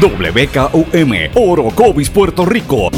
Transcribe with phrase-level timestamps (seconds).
[0.00, 2.90] WKUM, Orocovis, Puerto Rico.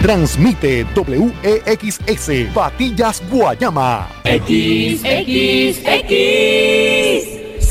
[0.00, 4.08] Transmite WEXS Batillas Guayama.
[4.24, 5.92] XXX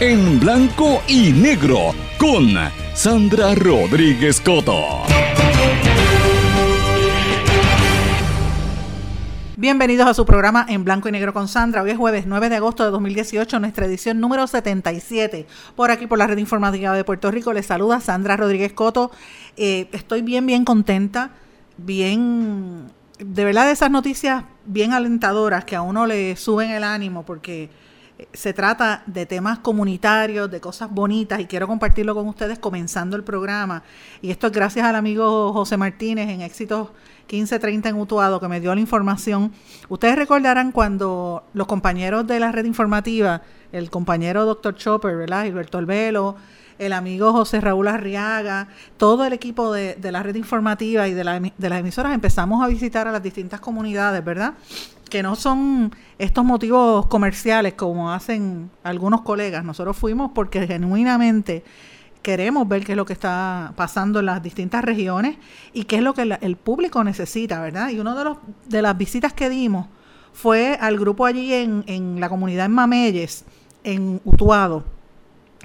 [0.00, 2.50] en blanco y negro con
[2.94, 5.02] Sandra Rodríguez Coto.
[9.56, 11.82] Bienvenidos a su programa en blanco y negro con Sandra.
[11.82, 15.48] Hoy es jueves 9 de agosto de 2018, nuestra edición número 77.
[15.74, 19.10] Por aquí, por la red informativa de Puerto Rico, les saluda Sandra Rodríguez Coto.
[19.56, 21.32] Eh, estoy bien, bien contenta,
[21.76, 22.86] bien,
[23.18, 27.68] de verdad, de esas noticias bien alentadoras que a uno le suben el ánimo porque
[28.32, 33.24] se trata de temas comunitarios, de cosas bonitas y quiero compartirlo con ustedes comenzando el
[33.24, 33.82] programa.
[34.20, 36.88] Y esto es gracias al amigo José Martínez en Éxitos
[37.28, 39.52] 1530 en Utuado, que me dio la información.
[39.88, 45.44] Ustedes recordarán cuando los compañeros de la red informativa, el compañero doctor Chopper, ¿verdad?
[45.44, 46.36] Gilberto Albelo,
[46.78, 51.68] el amigo José Raúl Arriaga, todo el equipo de, la red informativa y de, de
[51.68, 54.54] las emisoras empezamos a visitar a las distintas comunidades, ¿verdad?
[55.08, 59.64] Que no son estos motivos comerciales como hacen algunos colegas.
[59.64, 61.64] Nosotros fuimos porque genuinamente
[62.22, 65.38] queremos ver qué es lo que está pasando en las distintas regiones
[65.72, 67.90] y qué es lo que el público necesita, ¿verdad?
[67.90, 69.86] Y una de, los, de las visitas que dimos
[70.32, 73.44] fue al grupo allí en, en la comunidad en Mameyes,
[73.84, 74.97] en Utuado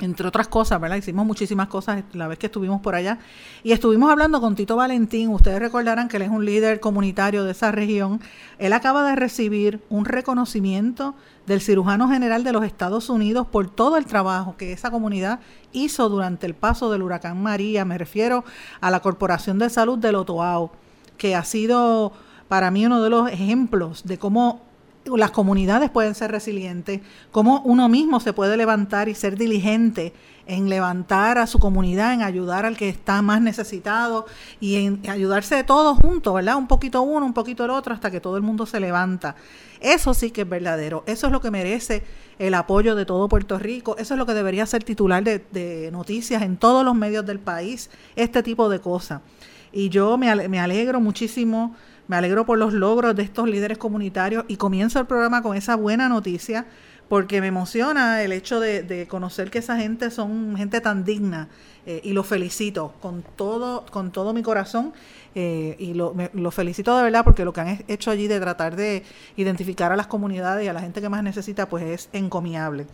[0.03, 0.97] entre otras cosas, ¿verdad?
[0.97, 3.19] Hicimos muchísimas cosas la vez que estuvimos por allá.
[3.63, 5.29] Y estuvimos hablando con Tito Valentín.
[5.29, 8.19] Ustedes recordarán que él es un líder comunitario de esa región.
[8.59, 11.15] Él acaba de recibir un reconocimiento
[11.45, 15.39] del cirujano general de los Estados Unidos por todo el trabajo que esa comunidad
[15.71, 17.85] hizo durante el paso del huracán María.
[17.85, 18.43] Me refiero
[18.81, 20.71] a la Corporación de Salud del Otoao,
[21.17, 22.13] que ha sido
[22.47, 24.72] para mí uno de los ejemplos de cómo
[25.05, 30.13] las comunidades pueden ser resilientes, cómo uno mismo se puede levantar y ser diligente
[30.45, 34.25] en levantar a su comunidad, en ayudar al que está más necesitado
[34.59, 36.57] y en ayudarse de todos juntos, ¿verdad?
[36.57, 39.35] Un poquito uno, un poquito el otro, hasta que todo el mundo se levanta.
[39.79, 42.03] Eso sí que es verdadero, eso es lo que merece
[42.39, 46.41] el apoyo de todo Puerto Rico, eso es lo que debería ser titular de, noticias
[46.41, 49.21] en todos los medios del país, este tipo de cosas.
[49.71, 51.75] Y yo me, me alegro muchísimo
[52.13, 55.75] me alegro por los logros de estos líderes comunitarios y comienzo el programa con esa
[55.75, 56.67] buena noticia
[57.09, 61.47] porque me emociona el hecho de, conocer que esa gente son gente tan digna
[61.87, 64.93] eh, y los felicito con todo, con todo mi corazón
[65.33, 66.13] eh, y lo,
[66.51, 69.01] felicito de verdad porque lo que han hecho allí de tratar de
[69.35, 72.85] identificar a las comunidades y a la gente que más necesita pues es encomiable.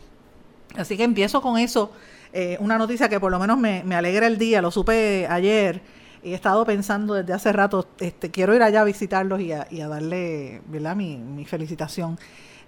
[0.78, 1.92] Así que empiezo con eso,
[2.32, 5.99] eh, una noticia que por lo menos me, me alegra el día, lo supe ayer
[6.24, 10.62] he estado pensando desde hace rato, este, quiero ir allá a visitarlos y a, darle
[10.68, 10.96] ¿verdad?
[10.96, 12.20] Mi, mi felicitación.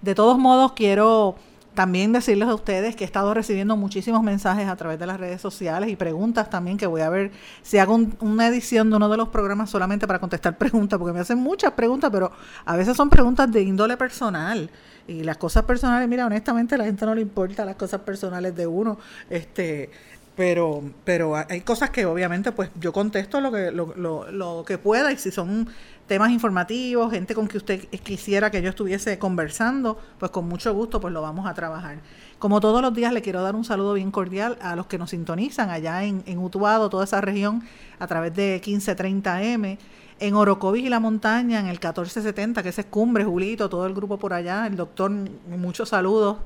[0.02, 1.36] De todos modos, quiero
[1.74, 5.40] también decirles a ustedes que he estado recibiendo muchísimos mensajes a través de las redes
[5.40, 7.32] sociales y preguntas también que voy a ver
[7.62, 11.22] si hago una edición de uno de los programas solamente para contestar preguntas, porque me
[11.22, 12.32] hacen muchas preguntas, pero
[12.66, 14.70] a veces son preguntas de índole personal.
[15.08, 18.56] Y las cosas personales, mira, honestamente a la gente no le importa las cosas personales
[18.56, 18.98] de uno.
[19.30, 19.90] Este,
[20.36, 24.78] pero pero hay cosas que obviamente pues yo contesto lo que lo, lo, lo, que
[24.78, 25.68] pueda y si son
[26.08, 31.02] temas informativos gente con que usted quisiera que yo estuviese conversando pues con mucho gusto
[31.02, 32.00] pues lo vamos a trabajar.
[32.40, 35.12] Como todos los días le quiero dar un saludo bien cordial a los que nos
[35.12, 37.64] sintonizan allá en, en Utuado toda esa región
[38.00, 39.78] a través de 1530M
[40.20, 44.18] en Orocovis y la montaña en el 1470 que es Cumbre Julito todo el grupo
[44.18, 46.38] por allá el doctor muchos saludos.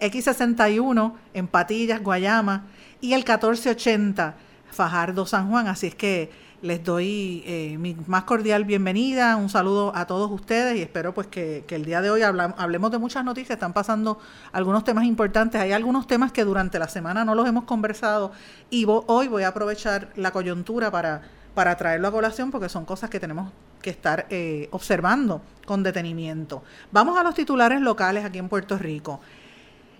[0.00, 2.66] X61 en Patillas Guayama
[3.04, 4.34] y el 1480
[4.70, 5.68] Fajardo San Juan.
[5.68, 6.30] Así es que
[6.62, 11.26] les doy eh, mi más cordial bienvenida, un saludo a todos ustedes y espero pues
[11.26, 14.18] que, el día de hoy hablemos de muchas noticias, están pasando
[14.52, 18.32] algunos temas importantes, hay algunos temas que durante la semana no los hemos conversado
[18.70, 21.20] y hoy voy a aprovechar la coyuntura para,
[21.54, 23.52] para traerlo a colación porque son cosas que tenemos
[23.82, 26.62] que estar eh, observando con detenimiento.
[26.90, 29.20] Vamos a los titulares locales aquí en Puerto Rico.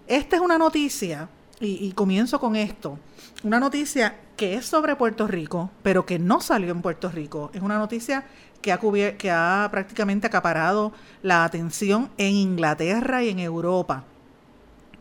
[0.06, 1.29] Esta es una noticia,
[1.67, 2.99] y comienzo con esto,
[3.43, 7.51] una noticia que es sobre Puerto Rico, pero que no salió en Puerto Rico.
[7.55, 8.25] Es una noticia
[8.65, 14.05] que ha, que ha prácticamente acaparado la atención en Inglaterra y en Europa.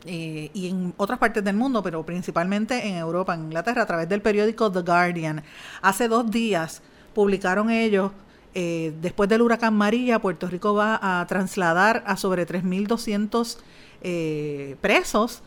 [0.05, 4.09] Eh, y en otras partes del mundo, pero principalmente en Europa, en Inglaterra, a través
[4.09, 5.43] del periódico The Guardian.
[5.81, 6.81] Hace dos días
[7.13, 8.11] publicaron ellos,
[8.53, 13.59] eh, después del huracán María, Puerto Rico va a trasladar a sobre 3.200
[14.01, 15.41] eh, presos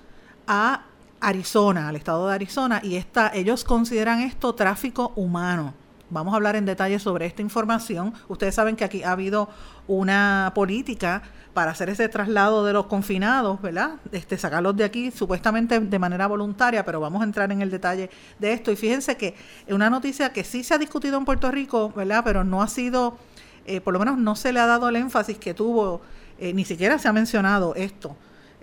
[0.47, 0.87] a
[1.21, 5.75] Arizona, al estado de Arizona, y esta, ellos consideran esto tráfico humano.
[6.09, 8.15] Vamos a hablar en detalle sobre esta información.
[8.29, 9.49] Ustedes saben que aquí ha habido
[9.89, 11.23] una política
[11.53, 13.97] para hacer ese traslado de los confinados, ¿verdad?
[14.13, 18.09] Este, sacarlos de aquí supuestamente de manera voluntaria, pero vamos a entrar en el detalle
[18.39, 18.71] de esto.
[18.71, 19.35] Y fíjense que
[19.69, 22.23] una noticia que sí se ha discutido en Puerto Rico, ¿verdad?
[22.25, 23.19] Pero no ha sido,
[23.65, 26.03] eh, por lo menos no se le ha dado el énfasis que tuvo,
[26.39, 28.17] eh, ni siquiera se ha mencionado esto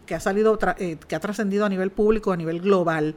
[0.05, 3.15] que ha salido, eh, que ha trascendido a nivel público, a nivel global.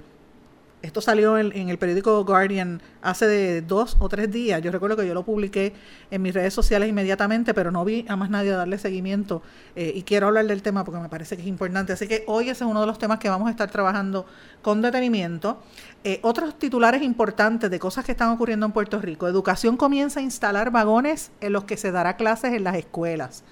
[0.82, 4.62] Esto salió en, el periódico Guardian hace de dos o tres días.
[4.62, 5.72] Yo recuerdo que yo lo publiqué
[6.12, 9.42] en mis redes sociales inmediatamente, pero no vi a más nadie darle seguimiento.
[9.74, 11.92] Eh, y quiero hablar del tema porque me parece que es importante.
[11.92, 14.26] Así que hoy ese es uno de los temas que vamos a estar trabajando
[14.62, 15.60] con detenimiento.
[16.04, 19.26] Eh, otros titulares importantes de cosas que están ocurriendo en Puerto Rico.
[19.26, 23.42] Educación comienza a instalar vagones en los que se dará clases en las escuelas.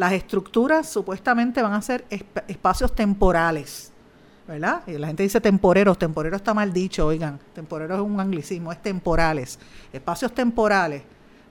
[0.00, 2.06] Las estructuras supuestamente van a ser
[2.48, 3.92] espacios temporales,
[4.48, 4.80] ¿verdad?
[4.86, 8.80] Y la gente dice temporeros, temporero está mal dicho, oigan, temporero es un anglicismo, es
[8.80, 9.58] temporales,
[9.92, 11.02] espacios temporales,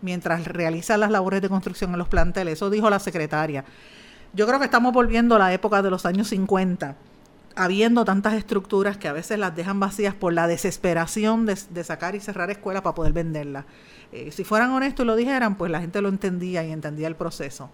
[0.02, 3.64] mientras realizan las labores de construcción en los planteles, eso dijo la secretaria.
[4.34, 6.96] Yo creo que estamos volviendo a la época de los años 50,
[7.60, 12.22] habiendo tantas estructuras que a veces las dejan vacías por la desesperación de, sacar y
[12.22, 13.66] cerrar escuelas para poder venderlas.
[14.14, 17.18] Eh, si fueran honestos y lo dijeran, pues la gente lo entendía y entendía el
[17.18, 17.70] proceso.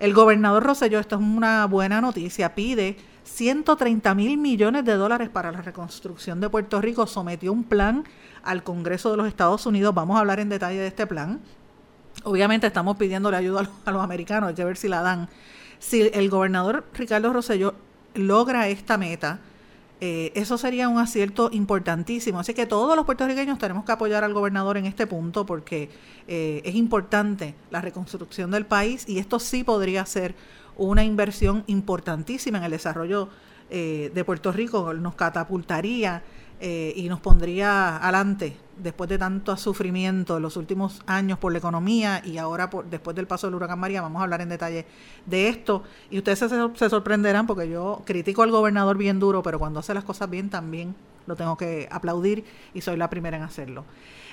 [0.00, 5.52] El gobernador Rosselló, esto es una buena noticia, pide 130 mil millones de dólares para
[5.52, 8.04] la reconstrucción de Puerto Rico, sometió un plan
[8.42, 11.40] al Congreso de los Estados Unidos, vamos a hablar en detalle de este plan.
[12.24, 15.28] Obviamente estamos pidiéndole ayuda a los, americanos, hay que ver si la dan.
[15.78, 17.74] Si el gobernador Ricardo Rosselló
[18.16, 19.40] logra esta meta,
[20.00, 22.38] eh, eso sería un acierto importantísimo.
[22.38, 25.88] Así que todos los puertorriqueños tenemos que apoyar al gobernador en este punto porque
[26.28, 30.34] eh, es importante la reconstrucción del país y esto sí podría ser
[30.76, 33.30] una inversión importantísima en el desarrollo
[33.70, 36.22] eh, de Puerto Rico, nos catapultaría
[36.60, 41.58] eh, y nos pondría adelante después de tanto sufrimiento en los últimos años por la
[41.58, 44.86] economía y ahora por, después del paso del huracán María, vamos a hablar en detalle
[45.24, 45.82] de esto.
[46.10, 49.94] Y ustedes se, se sorprenderán porque yo critico al gobernador bien duro, pero cuando hace
[49.94, 50.94] las cosas bien también
[51.26, 52.44] lo tengo que aplaudir
[52.74, 53.84] y soy la primera en hacerlo.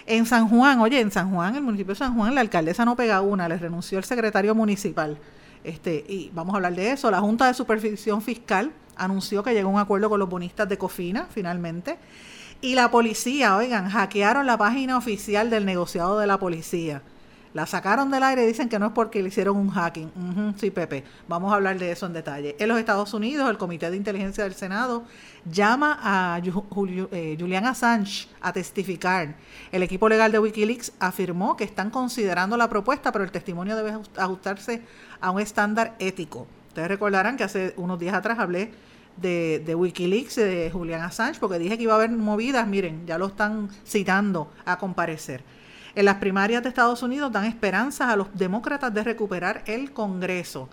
[0.06, 2.96] En San Juan, oye, en San Juan, el municipio de San Juan, la alcaldesa no
[2.96, 5.18] pega una, le renunció el secretario municipal.
[5.64, 7.10] Este, y vamos a hablar de eso.
[7.10, 10.78] La Junta de Supervisión Fiscal anunció que llegó a un acuerdo con los bonistas de
[10.78, 11.98] Cofina, finalmente.
[12.62, 17.02] Y la policía, oigan, hackearon la página oficial del negociado de la policía.
[17.54, 20.56] La sacaron del aire y dicen que no es porque le hicieron un hacking.
[20.58, 22.56] sí, Pepe, vamos a hablar de eso en detalle.
[22.58, 25.04] En los Estados Unidos, el Comité de Inteligencia del Senado
[25.46, 29.36] llama a eh, Julian Assange a testificar.
[29.72, 33.94] El equipo legal de Wikileaks afirmó que están considerando la propuesta, pero el testimonio debe
[34.18, 34.82] ajustarse
[35.22, 36.48] a un estándar ético.
[36.70, 38.72] Ustedes recordarán que hace unos días atrás hablé
[39.18, 43.20] de, de, Wikileaks, de Julian Assange, porque dije que iba a haber movidas, miren, ya
[43.20, 45.44] lo están citando a comparecer.
[45.96, 50.68] En las primarias de Estados Unidos dan esperanzas a los demócratas de recuperar el Congreso.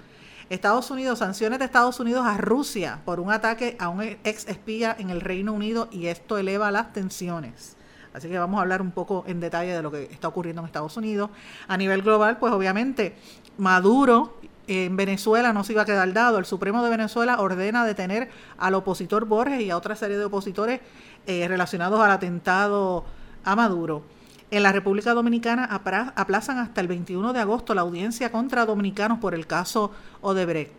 [0.49, 4.97] Estados Unidos, sanciones de Estados Unidos a Rusia por un ataque a un ex espía
[4.99, 7.77] en el Reino Unido y esto eleva las tensiones.
[8.15, 10.67] Así que vamos a hablar un poco en detalle de lo que está ocurriendo en
[10.67, 11.29] Estados Unidos.
[11.69, 13.15] A nivel global, pues obviamente
[13.59, 16.39] Maduro en Venezuela no se iba a quedar dado.
[16.39, 20.81] El Supremo de Venezuela ordena detener al opositor Borges y a otra serie de opositores
[21.27, 23.05] eh, relacionados al atentado
[23.45, 24.03] a Maduro.
[24.51, 29.35] En la República Dominicana aplazan hasta el 21 de agosto la audiencia contra dominicanos por
[29.35, 29.93] el caso
[30.23, 30.73] Odebrecht.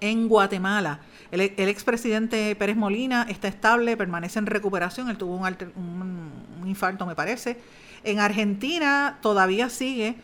[0.00, 1.00] En Guatemala,
[1.32, 6.30] el, expresidente Pérez Molina está estable, permanece en recuperación, él tuvo un,
[6.62, 7.58] un infarto, me parece.
[8.04, 10.14] En Argentina todavía sigue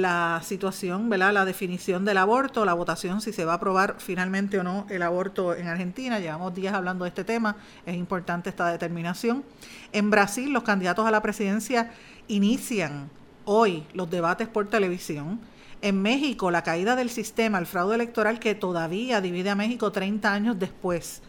[0.00, 1.32] la situación, ¿verdad?
[1.32, 5.02] La definición del aborto, la votación, si se va a aprobar finalmente o no el
[5.02, 6.18] aborto en Argentina.
[6.18, 9.44] Llevamos días hablando de este tema, es importante esta determinación.
[9.92, 11.92] En Brasil, los candidatos a la presidencia
[12.28, 13.10] inician
[13.44, 15.40] hoy los debates por televisión.
[15.82, 20.32] En México, la caída del sistema, el fraude electoral que todavía divide a México 30
[20.32, 21.22] años después.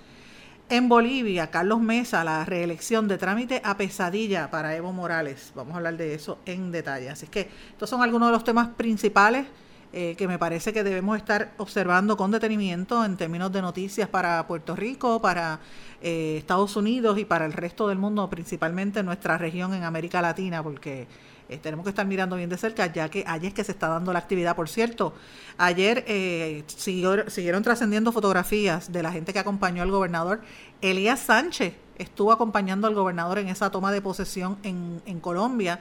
[0.68, 5.52] En Bolivia, Carlos Mesa, la reelección de trámite a pesadilla para Evo Morales.
[5.54, 7.12] Vamos a hablar de eso en detalle.
[7.12, 9.46] Así que estos son algunos de los temas principales
[9.94, 14.48] eh, que me parece que debemos estar observando con detenimiento en términos de noticias para
[14.48, 15.60] Puerto Rico, para
[16.02, 20.20] eh, Estados Unidos y para el resto del mundo, principalmente en nuestra región en América
[20.20, 21.08] Latina, porque
[21.50, 23.88] eh, tenemos que estar mirando bien de cerca, ya que ayer es que se está
[23.88, 24.56] dando la actividad.
[24.56, 25.14] Por cierto,
[25.58, 30.42] ayer eh, siguieron trascendiendo fotografías de la gente que acompañó al gobernador.
[30.82, 35.80] Elías Sánchez estuvo acompañando al gobernador en esa toma de posesión en, en Colombia.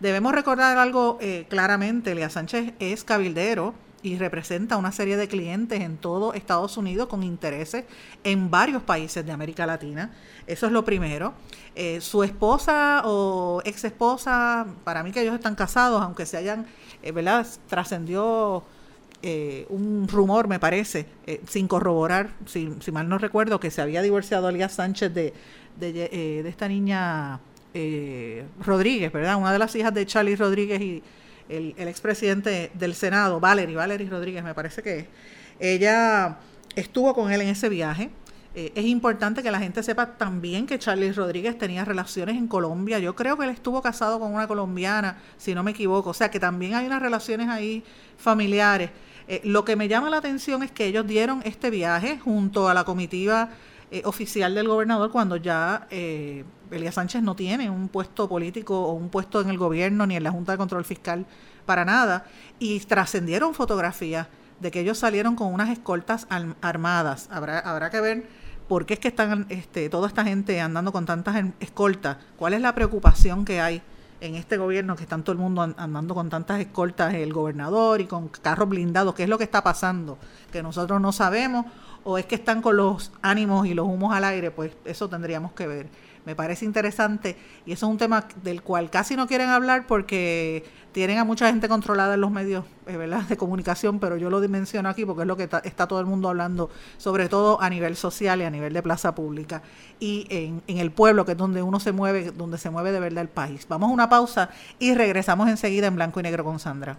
[0.00, 5.80] Debemos recordar algo eh, claramente, Elías Sánchez es cabildero y representa una serie de clientes
[5.80, 7.84] en todo Estados Unidos con intereses
[8.24, 10.12] en varios países de América Latina.
[10.46, 11.34] Eso es lo primero.
[11.74, 16.66] Eh, su esposa o ex esposa, para mí que ellos están casados, aunque se hayan,
[17.02, 17.46] eh, ¿verdad?
[17.68, 18.62] Trascendió
[19.22, 21.06] eh, un rumor, me parece,
[21.48, 25.34] sin corroborar, si, si, mal no recuerdo, que se había divorciado Elías Sánchez de,
[25.80, 27.40] de, de esta niña
[28.64, 29.36] Rodríguez, ¿verdad?
[29.36, 31.02] Una de las hijas de Charlie Rodríguez y
[31.48, 35.06] el, el expresidente del Senado, Valerie, Valerie Rodríguez, me parece que es.
[35.58, 36.38] Ella
[36.74, 38.10] estuvo con él en ese viaje.
[38.54, 42.98] Eh, es importante que la gente sepa también que Charlie Rodríguez tenía relaciones en Colombia.
[42.98, 46.10] Yo creo que él estuvo casado con una colombiana, si no me equivoco.
[46.10, 47.84] O sea que también hay unas relaciones ahí
[48.16, 48.90] familiares.
[49.28, 52.74] Eh, lo que me llama la atención es que ellos dieron este viaje junto a
[52.74, 53.50] la comitiva
[53.90, 58.92] eh, oficial del gobernador cuando ya eh, Elías Sánchez no tiene un puesto político o
[58.92, 61.26] un puesto en el gobierno ni en la Junta de Control Fiscal
[61.64, 62.24] para nada.
[62.58, 64.28] Y trascendieron fotografías
[64.60, 66.26] de que ellos salieron con unas escoltas
[66.60, 67.28] armadas.
[67.30, 68.26] Habrá, habrá que ver
[68.68, 72.16] por qué es que están este, toda esta gente andando con tantas escoltas.
[72.36, 73.82] ¿Cuál es la preocupación que hay?
[74.26, 78.06] En este gobierno que están todo el mundo andando con tantas escoltas, el gobernador y
[78.06, 80.18] con carros blindados, ¿qué es lo que está pasando?
[80.52, 81.66] Que nosotros no sabemos
[82.04, 85.52] o es que están con los ánimos y los humos al aire, pues eso tendríamos
[85.52, 85.88] que ver.
[86.26, 90.64] Me parece interesante y eso es un tema del cual casi no quieren hablar porque
[90.90, 93.22] tienen a mucha gente controlada en los medios eh, ¿verdad?
[93.22, 96.28] de comunicación, pero yo lo dimensiono aquí porque es lo que está, todo el mundo
[96.28, 99.62] hablando, sobre todo a nivel social y a nivel de plaza pública
[100.00, 102.98] y en, en el pueblo, que es donde uno se mueve, donde se mueve de
[102.98, 103.64] verdad el país.
[103.68, 106.98] Vamos a una pausa y regresamos enseguida en blanco y negro con Sandra.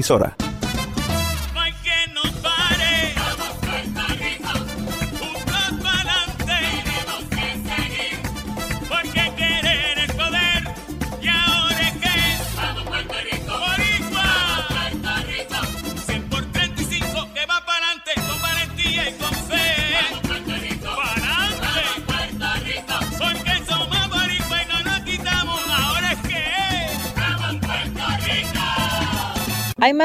[0.00, 0.49] emisora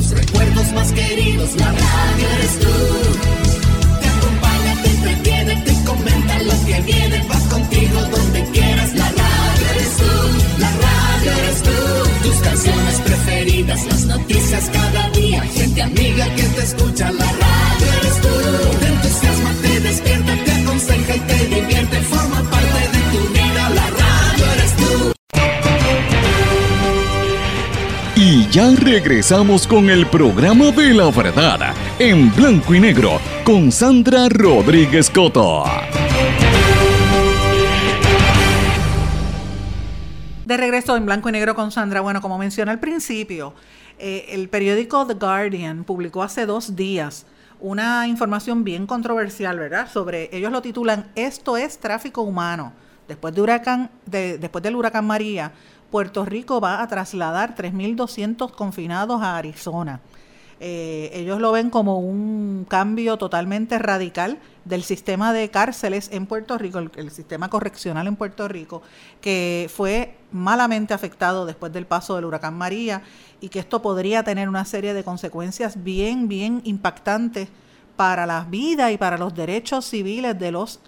[0.00, 3.19] Tus recuerdos más queridos, la radio eres tú.
[28.68, 35.64] Regresamos con el programa de la verdad, en blanco y negro, con Sandra Rodríguez Coto.
[40.44, 42.02] De regreso en blanco y negro con Sandra.
[42.02, 43.54] Bueno, como mencioné al principio,
[43.98, 47.24] eh, el periódico The Guardian publicó hace dos días
[47.60, 49.90] una información bien controversial, ¿verdad?
[49.90, 52.74] Sobre, ellos lo titulan Esto es tráfico humano.
[53.08, 55.50] Después, de huracán, de, después del huracán María,
[55.90, 60.00] Puerto Rico va a trasladar 3.200 confinados a Arizona.
[60.62, 66.58] Eh, ellos lo ven como un cambio totalmente radical del sistema de cárceles en Puerto
[66.58, 68.82] Rico, el, el, sistema correccional en Puerto Rico,
[69.22, 73.00] que fue malamente afectado después del paso del huracán María
[73.40, 77.48] y que esto podría tener una serie de consecuencias bien, bien impactantes
[77.96, 80.80] para la vida y para los derechos civiles de los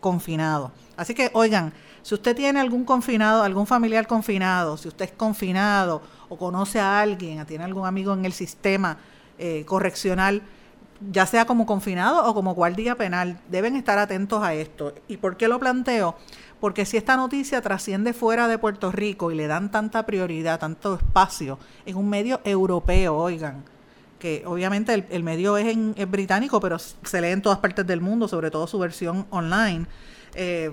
[0.00, 0.70] confinados.
[0.96, 6.02] Así que, oigan, si usted tiene algún confinado, algún familiar confinado, si usted es confinado
[6.28, 8.96] o conoce a alguien, tiene algún amigo en el sistema
[9.38, 10.42] eh, correccional,
[11.10, 14.94] ya sea como confinado o como guardia penal, deben estar atentos a esto.
[15.08, 16.16] ¿Y por qué lo planteo?
[16.60, 20.96] Porque si esta noticia trasciende fuera de Puerto Rico y le dan tanta prioridad, tanto
[20.96, 23.64] espacio en un medio europeo, oigan,
[24.18, 28.02] que obviamente el, medio es, en, es británico, pero se lee en todas partes del
[28.02, 29.86] mundo, sobre todo su versión online.
[30.34, 30.70] Eh,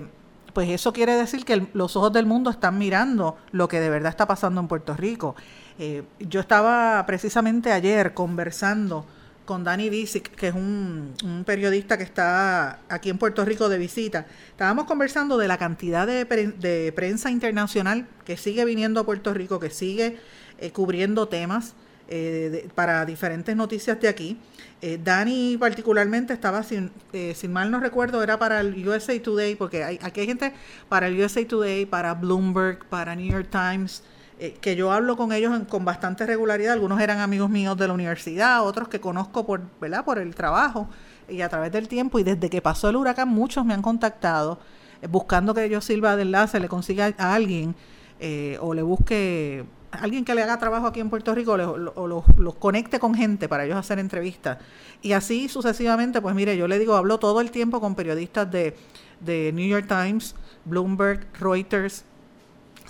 [0.58, 4.10] pues eso quiere decir que los ojos del mundo están mirando lo que de verdad
[4.10, 5.36] está pasando en Puerto Rico.
[5.78, 9.06] Eh, yo estaba precisamente ayer conversando
[9.44, 13.78] con Dani Disick, que es un, un, periodista que está aquí en Puerto Rico de
[13.78, 14.26] visita.
[14.48, 19.60] Estábamos conversando de la cantidad de, de prensa internacional que sigue viniendo a Puerto Rico,
[19.60, 20.18] que sigue
[20.58, 21.74] eh, cubriendo temas
[22.08, 24.38] eh, de, para diferentes noticias de aquí.
[24.80, 29.56] Eh, Dani particularmente estaba, sin, eh, sin mal no recuerdo, era para el USA Today,
[29.56, 30.52] porque hay, aquí hay gente
[30.88, 34.04] para el USA Today, para Bloomberg, para New York Times,
[34.38, 36.74] eh, que yo hablo con ellos en, con bastante regularidad.
[36.74, 40.04] Algunos eran amigos míos de la universidad, otros que conozco por, ¿verdad?
[40.04, 40.88] por el trabajo
[41.28, 42.20] y a través del tiempo.
[42.20, 44.60] Y desde que pasó el huracán, muchos me han contactado
[45.10, 47.74] buscando que yo sirva de enlace, le consiga a alguien
[48.60, 52.54] o le busque alguien que le haga trabajo aquí en Puerto Rico o los, los
[52.56, 54.58] conecte con gente para ellos hacer entrevistas.
[55.02, 58.76] Y así sucesivamente, pues mire, yo le digo, hablo todo el tiempo con periodistas de,
[59.20, 62.04] de New York Times, Bloomberg, Reuters,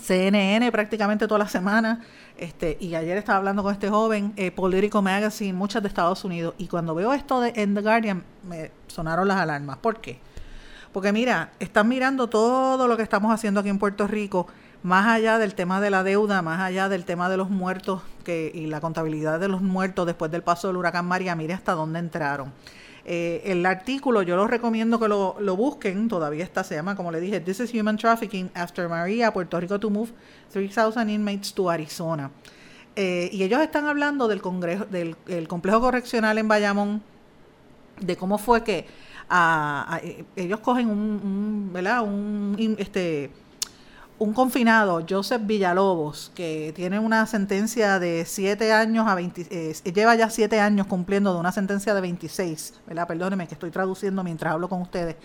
[0.01, 2.05] CNN prácticamente toda la semana.
[2.37, 6.55] Este, y ayer estaba hablando con este joven, eh, Politico Magazine, muchas de Estados Unidos.
[6.59, 9.79] Y cuando veo esto de, en The Guardian, me sonaron las alarmas.
[9.79, 10.21] ¿Por qué?
[10.93, 14.47] Porque mira, están mirando todo lo que estamos haciendo aquí en Puerto Rico
[14.83, 18.51] más allá del tema de la deuda, más allá del tema de los muertos que,
[18.55, 21.99] y la contabilidad de los muertos después del paso del huracán María, mire hasta dónde
[21.99, 22.53] entraron.
[23.05, 27.11] Eh, el artículo yo lo recomiendo que lo, lo, busquen, todavía está, se llama, como
[27.11, 30.11] le dije, This is Human Trafficking After Maria, Puerto Rico to Move
[30.53, 32.31] 3,000 Inmates to Arizona.
[32.95, 37.03] Eh, y ellos están hablando del, congreso, del complejo correccional en Bayamón,
[38.01, 38.87] de cómo fue que
[39.29, 40.01] a, a,
[40.37, 42.03] ellos cogen un, un ¿verdad?
[42.03, 43.31] Un, este,
[44.19, 50.17] un confinado, Joseph Villalobos, que tiene una sentencia de 7 años a 20, eh, lleva
[50.17, 53.07] ya 7 años cumpliendo de una sentencia de 26, ¿verdad?
[53.07, 55.17] Perdóneme que estoy traduciendo mientras hablo con ustedes.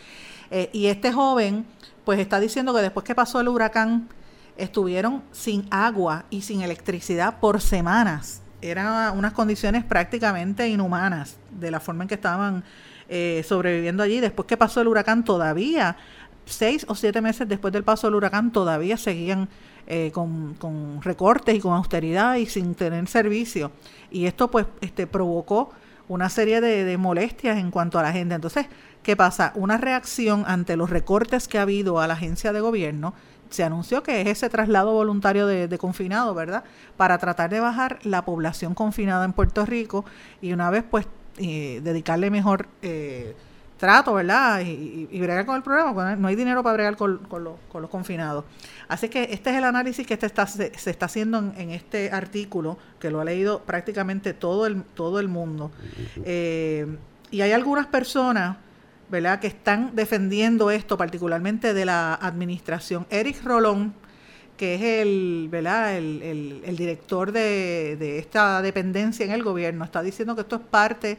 [0.52, 1.66] Eh, y este joven,
[2.06, 4.10] pues está diciendo que después que pasó el huracán,
[4.58, 8.42] estuvieron sin agua y sin electricidad por semanas.
[8.62, 12.64] Eran unas condiciones prácticamente inhumanas de la forma en que estaban
[13.10, 14.20] eh, sobreviviendo allí.
[14.20, 15.98] Después que pasó el huracán, todavía
[16.46, 19.50] seis o siete meses después del paso del huracán todavía seguían
[19.88, 23.72] eh, con, con, recortes y con austeridad y sin tener servicio.
[24.12, 25.72] Y esto pues este, provocó
[26.08, 28.36] una serie de, molestias en cuanto a la gente.
[28.36, 28.68] Entonces,
[29.02, 29.52] ¿qué pasa?
[29.56, 33.14] Una reacción ante los recortes que ha habido a la agencia de gobierno
[33.50, 36.64] se anunció que es ese traslado voluntario de, de confinado, ¿verdad?
[36.98, 40.06] Para tratar de bajar la población confinada en Puerto Rico
[40.42, 41.06] y una vez pues
[41.38, 43.36] eh, dedicarle mejor eh,
[43.84, 44.62] trato, ¿verdad?
[44.62, 48.46] Y, bregar con el problema, no hay dinero para bregar con, los confinados.
[48.88, 53.12] Así que este es el análisis que está, se, está haciendo en, este artículo, que
[53.12, 55.70] lo ha leído prácticamente todo el, todo el mundo.
[56.24, 56.96] Eh,
[57.30, 58.56] y hay algunas personas,
[59.10, 63.06] ¿verdad?, que están defendiendo esto, particularmente de la administración.
[63.10, 63.94] Eric Rolón,
[64.56, 65.98] que es el, ¿verdad?
[65.98, 71.18] el, director de esta dependencia en el gobierno, está diciendo que esto es parte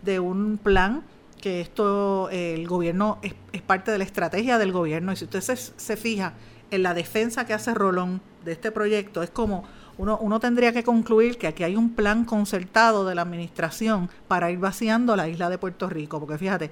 [0.00, 1.02] de un plan
[1.40, 5.12] que esto, el gobierno es, parte de la estrategia del gobierno.
[5.12, 6.34] Y si usted se, fija
[6.70, 9.64] en la defensa que hace Rolón de este proyecto, es como
[9.98, 14.50] uno, uno tendría que concluir que aquí hay un plan concertado de la administración para
[14.50, 16.70] ir vaciando la isla de Puerto Rico, porque fíjate,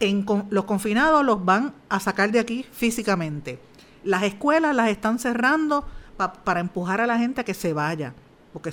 [0.00, 3.58] en, los confinados los van a sacar de aquí físicamente.
[4.04, 5.84] Las escuelas las están cerrando
[6.16, 8.14] para empujar a la gente a que se vaya,
[8.52, 8.72] porque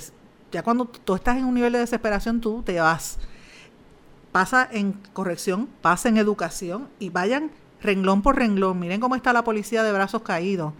[0.50, 3.18] ya cuando tú estás en un nivel de desesperación, tú te vas
[4.34, 8.80] pasa en corrección, pasa en educación y vayan renglón por renglón.
[8.80, 10.72] Miren cómo está la policía de brazos caídos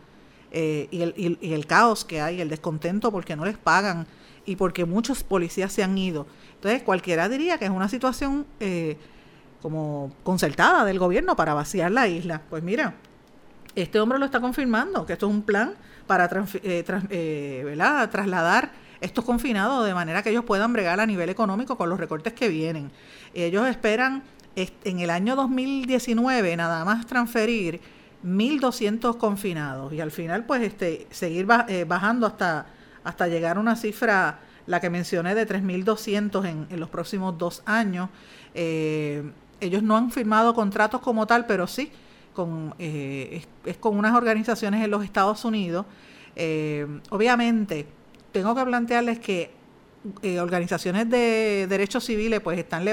[0.51, 4.09] eh, y, el, y, el, caos que hay, el descontento porque no les pagan
[4.45, 6.27] y porque muchos policías se han ido.
[6.57, 8.99] Entonces cualquiera diría que es una situación eh,
[9.63, 12.43] como concertada del gobierno para vaciar la isla.
[12.51, 12.95] Pues mira,
[13.77, 15.75] este hombre lo está confirmando, que esto es un plan
[16.09, 16.29] para
[16.65, 16.83] eh,
[18.11, 18.73] trasladar
[19.05, 22.49] estos confinados de manera que ellos puedan bregar a nivel económico con los recortes que
[22.49, 22.91] vienen.
[23.35, 24.23] Ellos esperan
[24.57, 27.81] en el año 2019 nada más transferir
[28.25, 32.67] 1.200 confinados y al final pues este seguir eh, bajando hasta,
[33.03, 37.63] hasta llegar a una cifra, la que mencioné, de 3.200 en, en los próximos dos
[37.67, 38.09] años.
[38.55, 39.23] Eh,
[39.61, 41.93] ellos no han firmado contratos como tal, pero sí
[42.33, 45.85] con, eh, es, con unas organizaciones en los Estados Unidos.
[47.11, 47.87] obviamente,
[48.35, 49.53] tengo que plantearles que
[50.23, 52.85] eh, organizaciones de derechos civiles pues están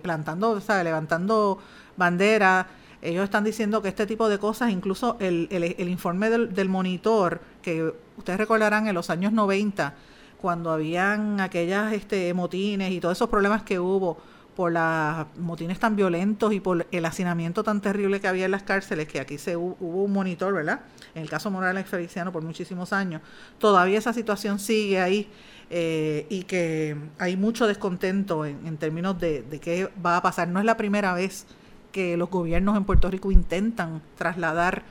[0.00, 1.58] plantando, levantando
[1.96, 2.66] banderas.
[3.02, 7.40] Ellos están diciendo que este tipo de cosas, incluso el, el, informe del, del, monitor,
[7.60, 9.94] que ustedes recordarán en los años 90,
[10.40, 14.16] cuando habían aquellas este, motines y todos esos problemas que hubo
[14.54, 18.62] por los motines tan violentos y por el hacinamiento tan terrible que había en las
[18.62, 20.80] cárceles, que aquí se hubo, un monitor, ¿verdad?
[21.14, 23.22] En el caso Morales Feliciano por muchísimos años,
[23.58, 25.28] todavía esa situación sigue ahí
[25.70, 30.48] eh, y que hay mucho descontento en, términos de, de, qué va a pasar.
[30.48, 31.46] No es la primera vez
[31.92, 34.82] que los gobiernos en Puerto Rico intentan trasladar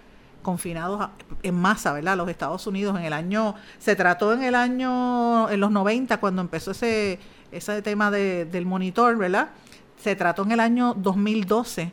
[0.43, 1.09] confinados
[1.41, 2.15] en masa, ¿verdad?
[2.15, 6.41] Los Estados Unidos en el año, se trató en el año, en los 90, cuando
[6.41, 7.17] empezó ese
[7.53, 9.49] ese tema de, del monitor, ¿verdad?
[9.97, 11.91] Se trató en el año 2012,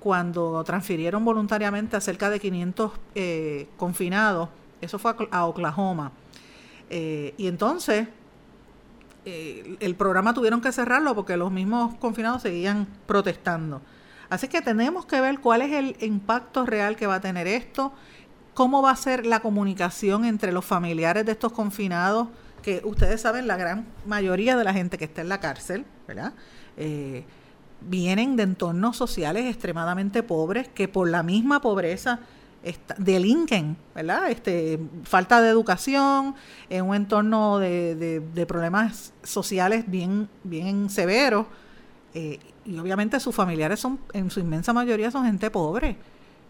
[0.00, 4.48] cuando transfirieron voluntariamente a cerca de 500 eh, confinados.
[4.80, 6.12] Eso fue a, Oklahoma.
[6.90, 8.06] Eh, y entonces,
[9.24, 13.80] eh, el programa tuvieron que cerrarlo porque los mismos confinados seguían protestando.
[14.28, 17.92] Así que tenemos que ver cuál es el impacto real que va a tener esto,
[18.54, 22.28] cómo va a ser la comunicación entre los familiares de estos confinados
[22.66, 26.32] que ustedes saben, la gran mayoría de la gente que está en la cárcel, ¿verdad?
[26.76, 27.24] Eh,
[27.80, 32.18] vienen de entornos sociales extremadamente pobres que por la misma pobreza
[32.98, 34.32] delinquen, ¿verdad?
[34.32, 36.34] Este, falta de educación,
[36.68, 41.46] en un entorno de, de, problemas sociales bien, bien severos,
[42.14, 45.96] eh, y obviamente sus familiares son, en su inmensa mayoría son gente pobre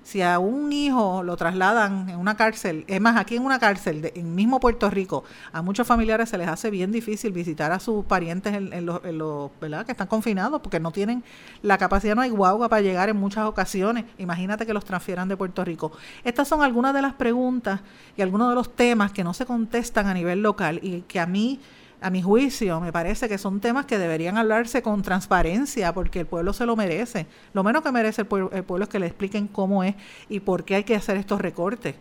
[0.06, 4.02] si a un hijo lo trasladan en una cárcel, es más, aquí en una cárcel,
[4.02, 7.80] de, en mismo Puerto Rico, a muchos familiares se les hace bien difícil visitar a
[7.80, 9.84] sus parientes en, los, ¿verdad?
[9.84, 11.24] que están confinados porque no tienen
[11.60, 14.04] la capacidad, no hay guagua para llegar en muchas ocasiones.
[14.18, 15.90] Imagínate que los transfieran de Puerto Rico.
[16.22, 17.80] Estas son algunas de las preguntas
[18.16, 21.26] y algunos de los temas que no se contestan a nivel local y que a
[21.26, 21.58] mí
[22.00, 26.26] a mi juicio, me parece que son temas que deberían hablarse con transparencia porque el
[26.26, 27.26] pueblo se lo merece.
[27.52, 29.94] Lo menos que merece el pueblo, es que le expliquen cómo es
[30.28, 31.94] y por qué hay que hacer estos recortes.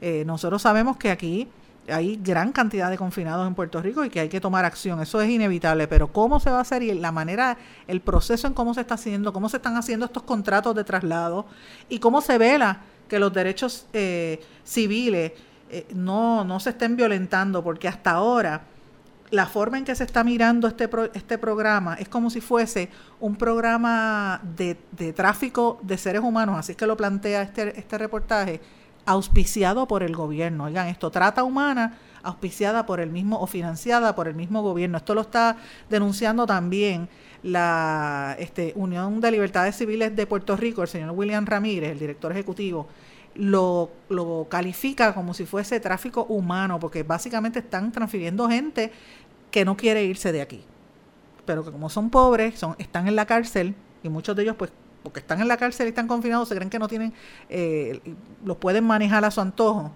[0.00, 1.48] Eh, nosotros sabemos que aquí
[1.88, 5.00] hay gran cantidad de confinados en Puerto Rico y que hay que tomar acción.
[5.00, 7.56] Eso es inevitable, pero cómo se va a hacer y la manera,
[7.86, 11.46] el proceso en cómo se está haciendo, cómo se están haciendo estos contratos de traslado
[11.88, 15.32] y cómo se vela que los derechos eh, civiles
[15.70, 18.62] eh, no, no se estén violentando, porque hasta ahora
[19.30, 22.88] la forma en que se está mirando este, este programa es como si fuese
[23.20, 28.60] un programa de, de, tráfico de seres humanos, así que lo plantea este, este reportaje,
[29.04, 30.64] auspiciado por el gobierno.
[30.64, 34.98] Oigan, esto trata humana, auspiciada por el mismo o financiada por el mismo gobierno.
[34.98, 35.56] Esto lo está
[35.88, 37.08] denunciando también
[37.42, 42.32] la este, Unión de Libertades Civiles de Puerto Rico, el señor William Ramírez, el director
[42.32, 42.88] ejecutivo,
[43.36, 48.92] lo, lo califica como si fuese tráfico humano, porque básicamente están transfiriendo gente
[49.50, 50.64] que no quiere irse de aquí.
[51.44, 54.72] Pero que como son pobres, son, están en la cárcel, y muchos de ellos pues
[55.02, 57.12] porque están en la cárcel y están confinados, se creen que no tienen,
[57.48, 58.00] eh,
[58.44, 59.92] los pueden manejar a su antojo,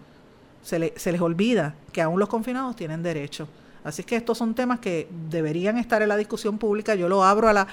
[0.62, 3.48] se, se les olvida que aún los confinados tienen derecho.
[3.82, 6.94] Así que estos son temas que deberían estar en la discusión pública.
[6.94, 7.66] Yo lo abro a la,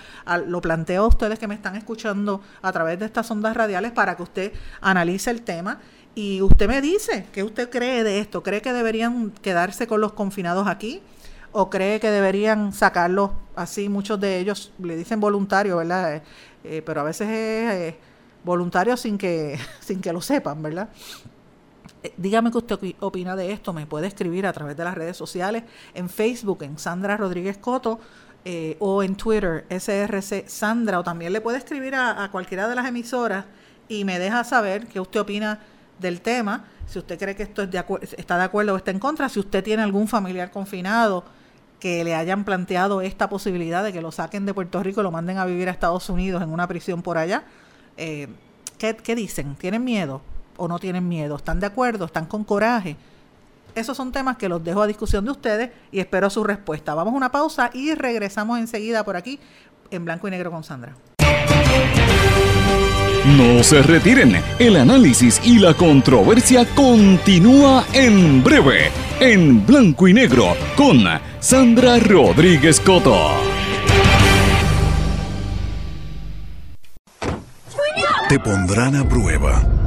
[0.46, 4.16] lo planteo a ustedes que me están escuchando a través de estas ondas radiales para
[4.16, 5.80] que usted analice el tema
[6.16, 8.42] y usted me dice qué usted cree de esto.
[8.42, 11.02] ¿Cree que deberían quedarse con los confinados aquí?
[11.52, 13.88] ¿O cree que deberían sacarlos así?
[13.88, 16.16] Muchos de ellos le dicen voluntario, ¿verdad?
[16.16, 16.22] Eh,
[16.64, 18.00] eh, pero a veces es eh,
[18.44, 20.90] voluntario sin que, sin que lo sepan, ¿verdad?
[22.04, 23.74] Eh, dígame qué usted opina de esto.
[23.74, 28.00] Me puede escribir a través de las redes sociales, en Facebook, en Sandra Rodríguez Coto,
[28.46, 32.88] eh, o en Twitter, SRC Sandra, o también le puede escribir a, cualquiera de las
[32.88, 33.46] emisoras
[33.90, 35.60] y me deja saber qué usted opina
[36.00, 37.84] del tema, si usted cree que esto es de
[38.18, 41.26] está de acuerdo o está en contra, si usted tiene algún familiar confinado
[41.80, 45.12] que le hayan planteado esta posibilidad de que lo saquen de Puerto Rico y lo
[45.12, 47.44] manden a vivir a Estados Unidos en una prisión por allá.
[47.98, 48.30] Eh,
[48.78, 49.56] ¿qué, ¿Qué dicen?
[49.56, 50.22] ¿Tienen miedo?
[50.58, 51.36] O no tienen miedo?
[51.36, 52.06] ¿Están de acuerdo?
[52.06, 52.96] ¿Están con coraje?
[53.76, 56.96] Esos son temas que los dejo a discusión de ustedes y espero su respuesta.
[56.96, 59.40] Vamos a una pausa y regresamos enseguida por aquí
[59.92, 60.96] en blanco y negro con Sandra.
[63.38, 68.90] No se retiren, el análisis y la controversia continúa en breve,
[69.20, 71.04] en blanco y negro, con
[71.40, 73.32] Sandra Rodríguez Coto.
[78.30, 79.87] Te pondrán a prueba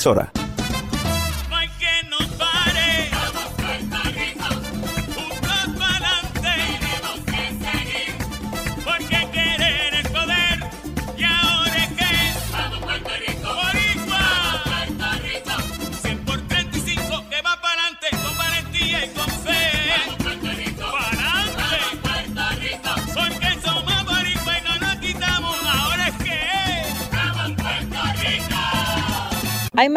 [0.00, 0.39] emisora.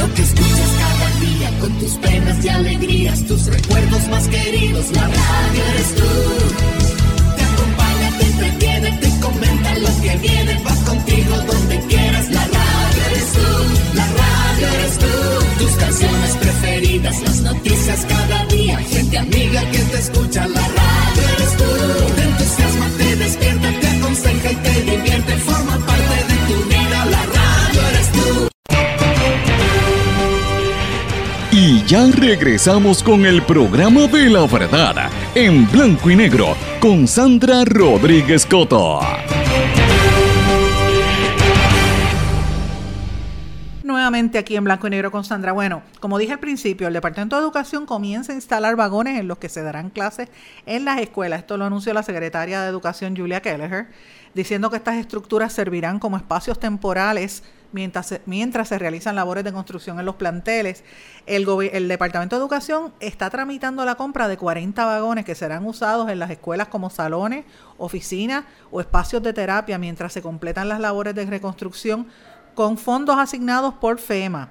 [0.00, 5.06] Lo que escuchas cada día con tus penas y alegrías, tus recuerdos más queridos, la
[5.06, 6.29] radio eres tú.
[31.90, 38.46] Ya regresamos con el programa de la verdad en blanco y negro con Sandra Rodríguez
[38.46, 39.00] Coto.
[43.82, 45.52] nuevamente aquí en Blanco y Negro con Sandra.
[45.52, 49.38] Bueno, como dije al principio, el Departamento de Educación comienza a instalar vagones en los
[49.38, 50.28] que se darán clases
[50.66, 51.40] en las escuelas.
[51.40, 53.88] Esto lo anunció la secretaria de Educación Julia Kelleher,
[54.32, 59.52] diciendo que estas estructuras servirán como espacios temporales mientras se, mientras se realizan labores de
[59.52, 60.84] construcción en los planteles.
[61.26, 66.10] El, el Departamento de Educación está tramitando la compra de 40 vagones que serán usados
[66.10, 67.44] en las escuelas como salones,
[67.78, 72.06] oficinas o espacios de terapia mientras se completan las labores de reconstrucción
[72.54, 74.50] con fondos asignados por FEMA.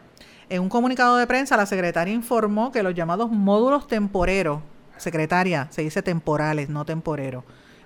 [0.49, 4.61] En un comunicado de prensa, la secretaria informó que los llamados módulos temporeros,
[4.97, 7.43] secretaria, se dice temporales, no temporeros,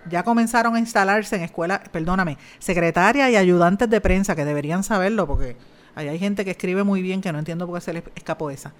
[0.10, 5.28] ya comenzaron a instalarse en escuelas, perdóname, secretaria y ayudantes de prensa que deberían saberlo
[5.28, 5.56] porque
[5.96, 8.50] ahí hay gente que escribe muy bien que no entiendo por qué se les escapó
[8.50, 8.74] esa.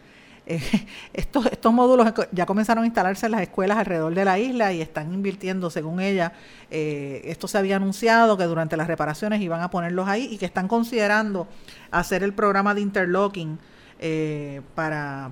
[0.46, 0.60] Eh,
[1.14, 4.82] estos, estos módulos ya comenzaron a instalarse en las escuelas alrededor de la isla y
[4.82, 6.34] están invirtiendo, según ella,
[6.70, 10.46] eh, esto se había anunciado que durante las reparaciones iban a ponerlos ahí y que
[10.46, 11.48] están considerando
[11.92, 13.60] hacer el programa de interlocking
[14.00, 15.32] eh, para